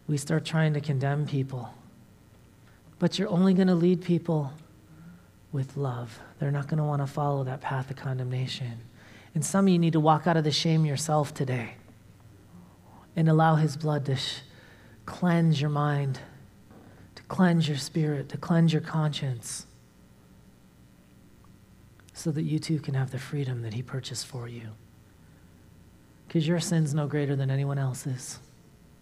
We 0.07 0.17
start 0.17 0.45
trying 0.45 0.73
to 0.75 0.81
condemn 0.81 1.25
people. 1.25 1.73
But 2.99 3.19
you're 3.19 3.29
only 3.29 3.53
going 3.53 3.67
to 3.67 3.75
lead 3.75 4.01
people 4.01 4.53
with 5.51 5.75
love. 5.75 6.19
They're 6.39 6.51
not 6.51 6.67
going 6.67 6.77
to 6.77 6.83
want 6.83 7.01
to 7.01 7.07
follow 7.07 7.43
that 7.43 7.61
path 7.61 7.89
of 7.89 7.97
condemnation. 7.97 8.79
And 9.35 9.43
some 9.43 9.65
of 9.65 9.73
you 9.73 9.79
need 9.79 9.93
to 9.93 9.99
walk 9.99 10.27
out 10.27 10.37
of 10.37 10.43
the 10.43 10.51
shame 10.51 10.85
yourself 10.85 11.33
today 11.33 11.75
and 13.15 13.29
allow 13.29 13.55
His 13.55 13.77
blood 13.77 14.05
to 14.05 14.15
sh- 14.15 14.39
cleanse 15.05 15.59
your 15.59 15.69
mind, 15.69 16.19
to 17.15 17.23
cleanse 17.23 17.67
your 17.67 17.77
spirit, 17.77 18.29
to 18.29 18.37
cleanse 18.37 18.73
your 18.73 18.81
conscience, 18.81 19.65
so 22.13 22.31
that 22.31 22.43
you 22.43 22.59
too 22.59 22.79
can 22.79 22.93
have 22.93 23.11
the 23.11 23.19
freedom 23.19 23.61
that 23.63 23.73
He 23.73 23.81
purchased 23.81 24.25
for 24.25 24.47
you. 24.47 24.69
Because 26.27 26.47
your 26.47 26.59
sin's 26.59 26.93
no 26.93 27.07
greater 27.07 27.35
than 27.35 27.51
anyone 27.51 27.77
else's, 27.77 28.39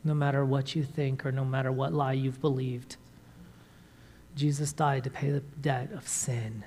no 0.04 0.14
matter 0.14 0.44
what 0.44 0.76
you 0.76 0.84
think 0.84 1.26
or 1.26 1.32
no 1.32 1.46
matter 1.46 1.72
what 1.72 1.94
lie 1.94 2.14
you've 2.14 2.42
believed. 2.42 2.98
Jesus 4.36 4.74
died 4.74 5.04
to 5.04 5.10
pay 5.10 5.30
the 5.30 5.40
debt 5.40 5.92
of 5.94 6.08
sin, 6.08 6.64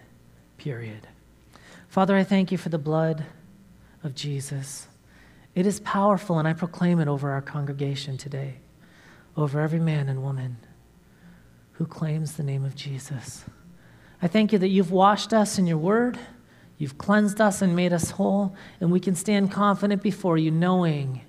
period. 0.58 1.08
Father, 1.88 2.16
I 2.16 2.24
thank 2.24 2.52
you 2.52 2.58
for 2.58 2.68
the 2.68 2.78
blood 2.78 3.24
of 4.02 4.14
Jesus. 4.14 4.86
It 5.54 5.66
is 5.66 5.80
powerful, 5.80 6.38
and 6.38 6.48
I 6.48 6.52
proclaim 6.52 6.98
it 7.00 7.08
over 7.08 7.30
our 7.30 7.42
congregation 7.42 8.18
today, 8.18 8.56
over 9.36 9.60
every 9.60 9.80
man 9.80 10.08
and 10.08 10.22
woman 10.22 10.56
who 11.72 11.86
claims 11.86 12.36
the 12.36 12.42
name 12.42 12.64
of 12.64 12.74
Jesus. 12.74 13.44
I 14.20 14.26
thank 14.26 14.52
you 14.52 14.58
that 14.58 14.68
you've 14.68 14.90
washed 14.90 15.32
us 15.32 15.58
in 15.58 15.66
your 15.66 15.78
word, 15.78 16.18
you've 16.78 16.98
cleansed 16.98 17.40
us 17.40 17.62
and 17.62 17.76
made 17.76 17.92
us 17.92 18.10
whole, 18.10 18.54
and 18.80 18.90
we 18.90 19.00
can 19.00 19.14
stand 19.14 19.52
confident 19.52 20.02
before 20.02 20.38
you, 20.38 20.50
knowing 20.50 21.20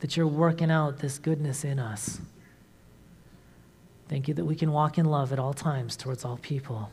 that 0.00 0.16
you're 0.16 0.26
working 0.26 0.70
out 0.70 0.98
this 0.98 1.18
goodness 1.18 1.64
in 1.64 1.78
us. 1.78 2.20
Thank 4.08 4.28
you 4.28 4.34
that 4.34 4.44
we 4.44 4.54
can 4.54 4.72
walk 4.72 4.98
in 4.98 5.06
love 5.06 5.32
at 5.32 5.38
all 5.38 5.54
times 5.54 5.96
towards 5.96 6.24
all 6.24 6.36
people. 6.38 6.90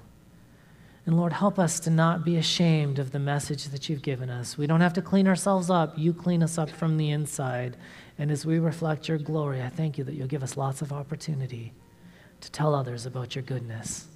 And 1.06 1.18
Lord, 1.18 1.34
help 1.34 1.58
us 1.58 1.80
to 1.82 1.90
not 1.90 2.24
be 2.24 2.38
ashamed 2.38 3.00
of 3.00 3.12
the 3.12 3.20
message 3.20 3.66
that 3.70 3.90
you've 3.90 4.04
given 4.04 4.30
us. 4.30 4.58
We 4.58 4.68
don't 4.68 4.82
have 4.82 4.94
to 4.94 5.02
clean 5.02 5.28
ourselves 5.28 5.70
up. 5.70 5.98
You 5.98 6.14
clean 6.14 6.44
us 6.44 6.58
up 6.58 6.70
from 6.70 6.98
the 6.98 7.10
inside. 7.10 7.76
And 8.20 8.30
as 8.30 8.46
we 8.46 8.60
reflect 8.60 9.08
your 9.08 9.18
glory, 9.18 9.62
I 9.62 9.70
thank 9.70 9.98
you 9.98 10.04
that 10.04 10.14
you'll 10.14 10.28
give 10.28 10.44
us 10.44 10.58
lots 10.58 10.82
of 10.82 10.94
opportunity 10.94 11.74
to 12.42 12.52
tell 12.52 12.76
others 12.76 13.06
about 13.06 13.36
your 13.36 13.44
goodness 13.44 14.08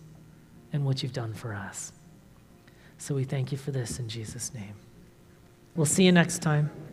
and 0.74 0.86
what 0.86 1.02
you've 1.02 1.14
done 1.14 1.34
for 1.34 1.54
us. 1.54 1.92
So 2.98 3.16
we 3.16 3.24
thank 3.24 3.52
you 3.52 3.58
for 3.58 3.72
this 3.72 4.00
in 4.00 4.08
Jesus' 4.08 4.54
name. 4.54 4.76
We'll 5.76 5.86
see 5.86 6.04
you 6.04 6.12
next 6.12 6.42
time. 6.42 6.85